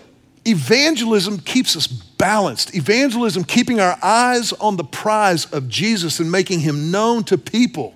evangelism 0.47 1.39
keeps 1.39 1.77
us 1.77 1.87
balanced. 1.87 2.75
Evangelism, 2.75 3.45
keeping 3.45 3.81
our 3.81 3.99
eyes 4.03 4.53
on 4.55 4.77
the 4.77 4.85
prize 4.85 5.47
of 5.47 5.69
Jesus 5.69 6.21
and 6.21 6.31
making 6.31 6.61
him 6.61 6.91
known 6.91 7.25
to 7.25 7.39
people, 7.39 7.95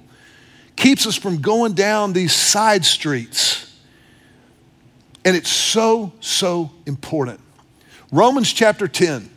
keeps 0.76 1.06
us 1.06 1.16
from 1.16 1.40
going 1.40 1.72
down 1.72 2.12
these 2.12 2.32
side 2.32 2.84
streets. 2.84 3.74
And 5.24 5.36
it's 5.36 5.50
so, 5.50 6.12
so 6.20 6.70
important. 6.86 7.40
Romans 8.12 8.52
chapter 8.52 8.86
10 8.86 9.28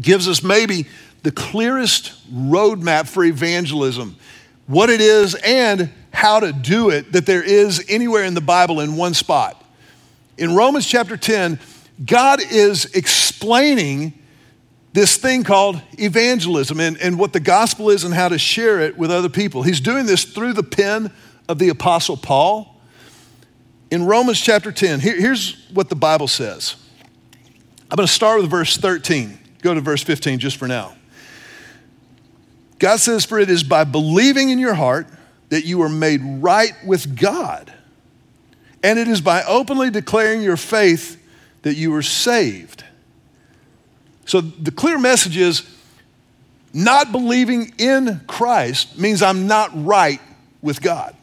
gives 0.00 0.28
us 0.28 0.42
maybe 0.42 0.86
the 1.22 1.32
clearest 1.32 2.12
roadmap 2.32 3.08
for 3.08 3.24
evangelism, 3.24 4.16
what 4.66 4.88
it 4.88 5.00
is 5.00 5.34
and 5.34 5.90
how 6.12 6.40
to 6.40 6.52
do 6.52 6.90
it 6.90 7.12
that 7.12 7.26
there 7.26 7.42
is 7.42 7.84
anywhere 7.88 8.24
in 8.24 8.34
the 8.34 8.40
Bible 8.40 8.80
in 8.80 8.96
one 8.96 9.14
spot. 9.14 9.62
In 10.38 10.54
Romans 10.54 10.86
chapter 10.86 11.16
10, 11.16 11.58
God 12.04 12.40
is 12.40 12.86
explaining 12.94 14.14
this 14.92 15.16
thing 15.16 15.44
called 15.44 15.80
evangelism 15.98 16.80
and, 16.80 16.96
and 16.98 17.18
what 17.18 17.32
the 17.32 17.40
gospel 17.40 17.90
is 17.90 18.04
and 18.04 18.12
how 18.12 18.28
to 18.28 18.38
share 18.38 18.80
it 18.80 18.96
with 18.96 19.10
other 19.10 19.28
people. 19.28 19.62
He's 19.62 19.80
doing 19.80 20.06
this 20.06 20.24
through 20.24 20.54
the 20.54 20.62
pen 20.62 21.12
of 21.48 21.58
the 21.58 21.68
Apostle 21.68 22.16
Paul. 22.16 22.80
In 23.90 24.06
Romans 24.06 24.40
chapter 24.40 24.72
10, 24.72 25.00
here, 25.00 25.16
here's 25.16 25.68
what 25.70 25.88
the 25.88 25.96
Bible 25.96 26.28
says. 26.28 26.76
I'm 27.90 27.96
going 27.96 28.06
to 28.06 28.12
start 28.12 28.40
with 28.40 28.50
verse 28.50 28.76
13. 28.76 29.38
Go 29.62 29.74
to 29.74 29.80
verse 29.80 30.02
15 30.02 30.38
just 30.38 30.56
for 30.56 30.68
now. 30.68 30.94
God 32.78 32.96
says, 32.96 33.24
For 33.24 33.38
it 33.38 33.50
is 33.50 33.62
by 33.62 33.84
believing 33.84 34.48
in 34.48 34.58
your 34.58 34.74
heart 34.74 35.06
that 35.50 35.64
you 35.64 35.82
are 35.82 35.88
made 35.88 36.20
right 36.22 36.72
with 36.86 37.18
God, 37.18 37.72
and 38.82 38.98
it 38.98 39.08
is 39.08 39.20
by 39.20 39.42
openly 39.42 39.90
declaring 39.90 40.40
your 40.40 40.56
faith 40.56 41.19
that 41.62 41.74
you 41.74 41.94
are 41.94 42.02
saved. 42.02 42.84
So 44.24 44.40
the 44.40 44.70
clear 44.70 44.98
message 44.98 45.36
is 45.36 45.68
not 46.72 47.12
believing 47.12 47.74
in 47.78 48.20
Christ 48.26 48.98
means 48.98 49.22
I'm 49.22 49.46
not 49.46 49.70
right 49.74 50.20
with 50.62 50.80
God. 50.80 51.16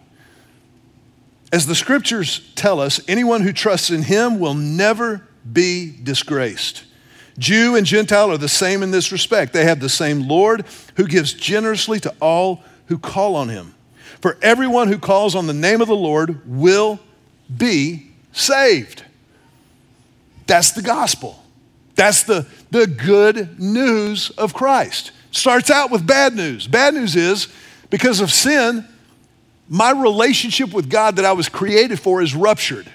As 1.52 1.66
the 1.66 1.76
scriptures 1.76 2.52
tell 2.56 2.82
us, 2.82 3.00
anyone 3.08 3.42
who 3.42 3.54
trusts 3.54 3.90
in 3.90 4.04
him 4.04 4.40
will 4.40 4.54
never 4.54 5.26
be 5.50 5.96
disgraced. 6.04 6.84
Jew 7.40 7.76
and 7.76 7.86
Gentile 7.86 8.32
are 8.32 8.38
the 8.38 8.50
same 8.50 8.84
in 8.84 8.92
this 8.92 9.12
respect. 9.12 9.54
They 9.54 9.64
have 9.64 9.80
the 9.80 9.90
same 9.90 10.28
Lord 10.28 10.66
who 10.96 11.08
gives 11.08 11.34
generously 11.34 12.00
to 12.02 12.14
all 12.20 12.64
who 12.88 12.98
call 12.98 13.36
on 13.36 13.50
him. 13.50 13.76
For 14.22 14.38
everyone 14.42 14.88
who 14.88 14.98
calls 14.98 15.36
on 15.36 15.48
the 15.48 15.54
name 15.54 15.80
of 15.80 15.88
the 15.88 15.96
Lord 15.96 16.42
will 16.46 17.00
be 17.56 18.12
saved. 18.34 19.04
That's 20.48 20.72
the 20.72 20.82
gospel. 20.82 21.44
That's 21.96 22.24
the, 22.24 22.48
the 22.72 22.88
good 22.88 23.60
news 23.60 24.30
of 24.32 24.54
Christ. 24.54 25.12
Starts 25.32 25.70
out 25.70 25.92
with 25.92 26.08
bad 26.08 26.36
news. 26.36 26.68
Bad 26.68 26.94
news 26.94 27.16
is 27.16 27.48
because 27.90 28.22
of 28.22 28.32
sin, 28.32 28.88
my 29.68 29.92
relationship 29.92 30.74
with 30.74 30.90
God 30.90 31.18
that 31.18 31.26
I 31.26 31.34
was 31.34 31.50
created 31.50 32.00
for 32.00 32.22
is 32.22 32.36
ruptured. 32.36 32.90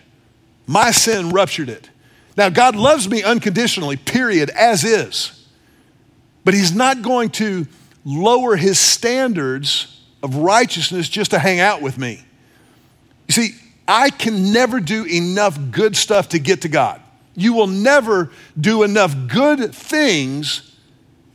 My 0.66 0.90
sin 0.90 1.30
ruptured 1.30 1.68
it. 1.68 1.90
Now, 2.36 2.48
God 2.48 2.76
loves 2.76 3.08
me 3.08 3.22
unconditionally, 3.22 3.96
period, 3.96 4.48
as 4.50 4.84
is. 4.84 5.46
But 6.44 6.54
He's 6.54 6.74
not 6.74 7.02
going 7.02 7.30
to 7.30 7.66
lower 8.04 8.56
His 8.56 8.78
standards 8.78 10.00
of 10.22 10.36
righteousness 10.36 11.08
just 11.08 11.32
to 11.32 11.38
hang 11.38 11.60
out 11.60 11.82
with 11.82 11.98
me. 11.98 12.24
You 13.28 13.32
see, 13.32 13.50
I 13.86 14.10
can 14.10 14.52
never 14.52 14.80
do 14.80 15.04
enough 15.04 15.58
good 15.70 15.96
stuff 15.96 16.30
to 16.30 16.38
get 16.38 16.62
to 16.62 16.68
God. 16.68 17.01
You 17.34 17.54
will 17.54 17.66
never 17.66 18.30
do 18.58 18.82
enough 18.82 19.14
good 19.28 19.74
things 19.74 20.76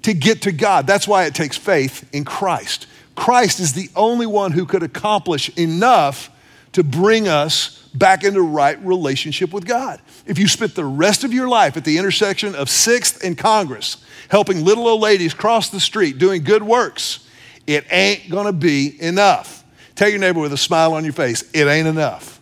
to 0.04 0.14
get 0.14 0.44
to 0.44 0.52
God. 0.52 0.88
That's 0.88 1.08
why 1.08 1.26
it 1.26 1.36
takes 1.36 1.58
faith 1.58 2.08
in 2.14 2.24
Christ. 2.24 2.88
Christ 3.16 3.60
is 3.60 3.74
the 3.74 3.90
only 3.96 4.28
one 4.28 4.52
who 4.52 4.66
could 4.66 4.84
accomplish 4.84 5.50
enough 5.58 6.30
to 6.74 6.84
bring 6.84 7.28
us 7.28 7.90
back 7.94 8.24
into 8.24 8.42
right 8.42 8.80
relationship 8.86 9.52
with 9.52 9.66
God. 9.66 10.00
If 10.28 10.38
you 10.38 10.48
spent 10.48 10.76
the 10.76 10.86
rest 10.86 11.24
of 11.24 11.34
your 11.34 11.48
life 11.48 11.76
at 11.76 11.84
the 11.84 11.98
intersection 11.98 12.54
of 12.54 12.68
6th 12.68 13.24
and 13.24 13.38
Congress, 13.38 13.98
helping 14.30 14.64
little 14.64 14.88
old 14.88 15.02
ladies 15.02 15.34
cross 15.34 15.70
the 15.70 15.80
street, 15.80 16.20
doing 16.20 16.44
good 16.44 16.62
works, 16.62 17.28
it 17.66 17.86
ain't 17.92 18.30
gonna 18.30 18.54
be 18.54 19.02
enough. 19.02 19.64
Tell 19.96 20.10
your 20.10 20.20
neighbor 20.20 20.40
with 20.40 20.54
a 20.54 20.58
smile 20.58 20.94
on 20.94 21.04
your 21.04 21.14
face, 21.14 21.44
it 21.54 21.66
ain't 21.66 21.88
enough. 21.88 22.37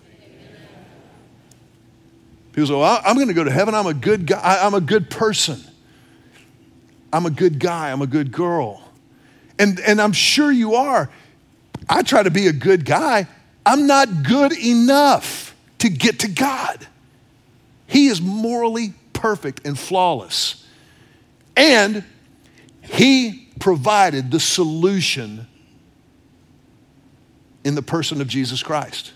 People 2.56 2.68
say, 2.68 2.74
well, 2.74 3.02
I'm 3.06 3.20
gonna 3.20 3.34
go 3.34 3.44
to 3.44 3.52
heaven, 3.52 3.76
I'm 3.76 3.86
a 3.86 3.94
good 3.94 4.26
guy, 4.26 4.60
I'm 4.62 4.74
a 4.74 4.80
good 4.80 5.10
person. 5.10 5.62
I'm 7.12 7.26
a 7.26 7.30
good 7.30 7.60
guy, 7.60 7.92
I'm 7.92 8.02
a 8.02 8.08
good 8.08 8.32
girl. 8.32 8.82
And, 9.60 9.78
and 9.82 10.02
I'm 10.02 10.14
sure 10.14 10.50
you 10.50 10.76
are. 10.76 11.10
I 11.90 12.02
try 12.02 12.24
to 12.24 12.32
be 12.32 12.48
a 12.48 12.54
good 12.54 12.86
guy. 12.86 13.28
I'm 13.66 13.88
not 13.88 14.24
good 14.24 14.54
enough 14.54 15.54
to 15.80 15.90
get 15.90 16.20
to 16.20 16.30
God. 16.30 16.88
He 17.88 18.08
is 18.08 18.22
morally 18.22 18.94
perfect 19.12 19.68
and 19.68 19.78
flawless. 19.78 20.66
And 21.58 22.06
He 22.82 23.50
provided 23.60 24.32
the 24.32 24.40
solution 24.40 25.46
in 27.66 27.76
the 27.76 27.82
person 27.82 28.22
of 28.22 28.30
Jesus 28.30 28.64
Christ. 28.64 29.12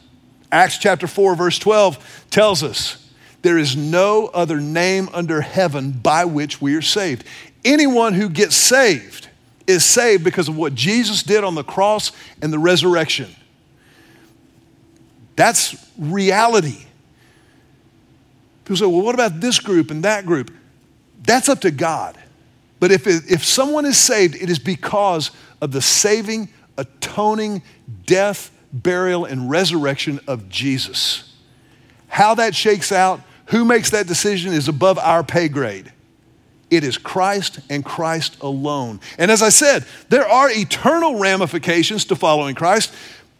Acts 0.51 0.77
chapter 0.77 1.07
4, 1.07 1.35
verse 1.35 1.57
12 1.57 2.27
tells 2.29 2.63
us 2.63 3.05
there 3.41 3.57
is 3.57 3.75
no 3.75 4.27
other 4.27 4.59
name 4.59 5.09
under 5.13 5.41
heaven 5.41 5.91
by 5.91 6.25
which 6.25 6.61
we 6.61 6.75
are 6.75 6.81
saved. 6.81 7.23
Anyone 7.63 8.13
who 8.13 8.29
gets 8.29 8.55
saved 8.55 9.29
is 9.67 9.85
saved 9.85 10.23
because 10.23 10.49
of 10.49 10.57
what 10.57 10.75
Jesus 10.75 11.23
did 11.23 11.43
on 11.43 11.55
the 11.55 11.63
cross 11.63 12.11
and 12.41 12.51
the 12.51 12.59
resurrection. 12.59 13.29
That's 15.35 15.87
reality. 15.97 16.85
People 18.65 18.77
say, 18.77 18.85
well, 18.85 19.01
what 19.01 19.15
about 19.15 19.39
this 19.39 19.59
group 19.59 19.89
and 19.89 20.03
that 20.03 20.25
group? 20.25 20.51
That's 21.23 21.47
up 21.47 21.61
to 21.61 21.71
God. 21.71 22.17
But 22.79 22.91
if, 22.91 23.07
it, 23.07 23.29
if 23.29 23.45
someone 23.45 23.85
is 23.85 23.97
saved, 23.97 24.35
it 24.35 24.49
is 24.49 24.59
because 24.59 25.31
of 25.61 25.71
the 25.71 25.81
saving, 25.81 26.49
atoning 26.77 27.61
death, 28.05 28.51
burial, 28.71 29.25
and 29.25 29.49
resurrection 29.49 30.19
of 30.27 30.49
Jesus. 30.49 31.33
How 32.07 32.35
that 32.35 32.55
shakes 32.55 32.91
out, 32.91 33.21
who 33.49 33.65
makes 33.65 33.89
that 33.91 34.07
decision 34.07 34.53
is 34.53 34.67
above 34.67 34.97
our 34.97 35.23
pay 35.23 35.47
grade. 35.47 35.91
It 36.69 36.83
is 36.83 36.97
Christ 36.97 37.59
and 37.69 37.83
Christ 37.83 38.39
alone. 38.41 38.99
And 39.17 39.31
as 39.31 39.41
I 39.41 39.49
said, 39.49 39.85
there 40.09 40.27
are 40.27 40.49
eternal 40.51 41.17
ramifications 41.17 42.05
to 42.05 42.15
following 42.15 42.53
Christ, 42.55 42.93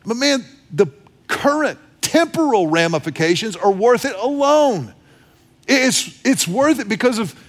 but 0.06 0.16
man, 0.16 0.44
the 0.72 0.88
current 1.28 1.78
temporal 2.02 2.68
ramifications 2.68 3.56
are 3.56 3.72
worth 3.72 4.04
it 4.06 4.16
alone. 4.16 4.94
It's, 5.68 6.20
it's 6.26 6.48
worth 6.48 6.80
it 6.80 6.90
because 6.90 7.20
of 7.20 7.40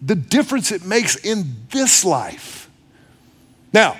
the 0.00 0.14
difference 0.14 0.72
it 0.72 0.86
makes 0.86 1.16
in 1.16 1.56
this 1.70 2.04
life. 2.04 2.70
Now, 3.72 3.98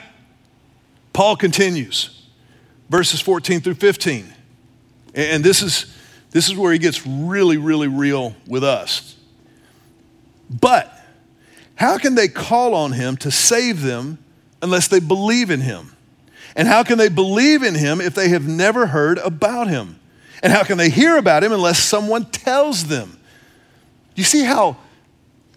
Paul 1.13 1.37
continues, 1.37 2.27
verses 2.89 3.21
14 3.21 3.61
through 3.61 3.75
15. 3.75 4.33
And 5.15 5.45
this 5.45 5.61
is, 5.61 5.95
this 6.39 6.49
is 6.49 6.55
where 6.55 6.73
he 6.73 6.79
gets 6.79 7.05
really, 7.05 7.57
really 7.57 7.89
real 7.89 8.33
with 8.47 8.63
us. 8.63 9.17
But 10.49 10.89
how 11.75 11.99
can 11.99 12.15
they 12.15 12.29
call 12.29 12.75
on 12.75 12.93
him 12.93 13.17
to 13.17 13.31
save 13.33 13.83
them 13.83 14.19
unless 14.63 14.87
they 14.87 15.01
believe 15.01 15.51
in 15.51 15.61
him? 15.61 15.97
And 16.55 16.69
how 16.69 16.85
can 16.85 16.97
they 16.97 17.09
believe 17.09 17.65
in 17.65 17.75
him 17.75 18.01
if 18.01 18.15
they 18.15 18.29
have 18.29 18.47
never 18.47 18.87
heard 18.87 19.19
about 19.19 19.67
him? 19.67 19.99
And 20.41 20.53
how 20.53 20.63
can 20.63 20.79
they 20.79 20.91
hear 20.91 21.17
about 21.17 21.43
him 21.43 21.51
unless 21.51 21.81
someone 21.81 22.27
tells 22.27 22.85
them? 22.85 23.19
You 24.15 24.23
see 24.23 24.45
how 24.45 24.77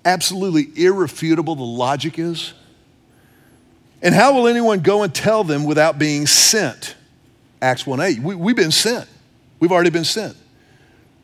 absolutely 0.03 0.67
irrefutable 0.83 1.55
the 1.55 1.61
logic 1.61 2.17
is? 2.17 2.53
And 4.01 4.15
how 4.15 4.33
will 4.33 4.47
anyone 4.47 4.79
go 4.79 5.03
and 5.03 5.13
tell 5.13 5.43
them 5.43 5.63
without 5.63 5.99
being 5.99 6.25
sent? 6.25 6.95
Acts 7.61 7.85
1 7.85 7.99
8. 7.99 8.17
We, 8.17 8.33
we've 8.33 8.55
been 8.55 8.71
sent. 8.71 9.07
We've 9.59 9.71
already 9.71 9.91
been 9.91 10.05
sent. 10.05 10.37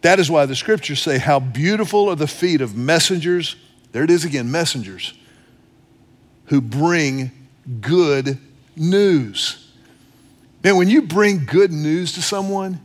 That 0.08 0.22
is 0.22 0.32
why 0.32 0.46
the 0.46 0.56
scriptures 0.56 1.02
say, 1.02 1.18
How 1.18 1.38
beautiful 1.42 2.08
are 2.08 2.16
the 2.16 2.28
feet 2.28 2.62
of 2.62 2.78
messengers. 2.78 3.58
There 3.92 4.06
it 4.06 4.10
is 4.10 4.24
again, 4.24 4.50
messengers 4.50 5.14
who 6.46 6.62
bring 6.62 7.30
good 7.82 8.38
news. 8.78 9.70
Man, 10.64 10.78
when 10.78 10.88
you 10.88 11.02
bring 11.02 11.44
good 11.44 11.74
news 11.74 12.14
to 12.14 12.22
someone, 12.22 12.80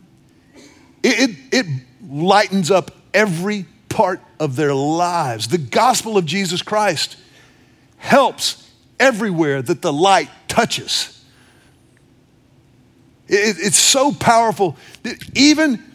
it, 1.05 1.31
it, 1.31 1.37
it 1.53 1.67
lightens 2.11 2.73
up 2.73 2.91
every 3.15 3.67
part 3.89 4.21
of 4.41 4.57
their 4.57 4.75
lives. 4.75 5.47
The 5.47 5.59
gospel 5.59 6.19
of 6.19 6.27
Jesus 6.27 6.61
Christ 6.61 7.17
helps 7.99 8.69
everywhere 8.99 9.63
that 9.63 9.81
the 9.81 9.93
light 9.93 10.29
touches. 10.49 11.25
It, 13.29 13.59
it's 13.61 13.79
so 13.79 14.11
powerful 14.11 14.77
that 15.05 15.23
even 15.39 15.92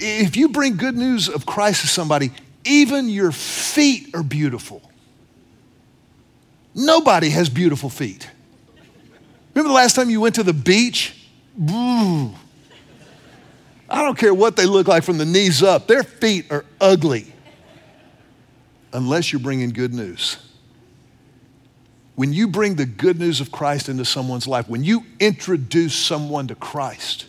if 0.00 0.36
you 0.36 0.48
bring 0.48 0.76
good 0.76 0.96
news 0.96 1.28
of 1.28 1.44
Christ 1.46 1.82
to 1.82 1.86
somebody, 1.88 2.32
even 2.64 3.08
your 3.08 3.32
feet 3.32 4.14
are 4.14 4.22
beautiful. 4.22 4.82
Nobody 6.74 7.30
has 7.30 7.48
beautiful 7.48 7.90
feet. 7.90 8.30
Remember 9.54 9.68
the 9.68 9.74
last 9.74 9.94
time 9.94 10.08
you 10.08 10.20
went 10.20 10.36
to 10.36 10.42
the 10.42 10.54
beach? 10.54 11.14
I 11.60 12.32
don't 13.90 14.16
care 14.16 14.32
what 14.32 14.56
they 14.56 14.64
look 14.64 14.88
like 14.88 15.02
from 15.04 15.18
the 15.18 15.26
knees 15.26 15.62
up, 15.62 15.86
their 15.86 16.02
feet 16.02 16.50
are 16.50 16.64
ugly. 16.80 17.32
unless 18.92 19.32
you're 19.32 19.40
bringing 19.40 19.70
good 19.70 19.94
news. 19.94 20.36
When 22.14 22.32
you 22.32 22.46
bring 22.48 22.74
the 22.74 22.84
good 22.86 23.18
news 23.18 23.40
of 23.40 23.50
Christ 23.50 23.88
into 23.88 24.04
someone's 24.04 24.46
life, 24.46 24.68
when 24.68 24.84
you 24.84 25.04
introduce 25.18 25.94
someone 25.94 26.46
to 26.48 26.54
Christ, 26.54 27.26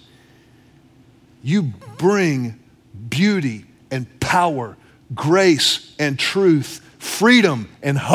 you 1.44 1.64
bring 1.98 2.60
beauty 3.10 3.66
and 3.92 4.20
power, 4.20 4.76
grace 5.14 5.94
and 6.00 6.18
truth, 6.18 6.80
freedom 6.98 7.70
and 7.84 7.98
hope. 7.98 8.12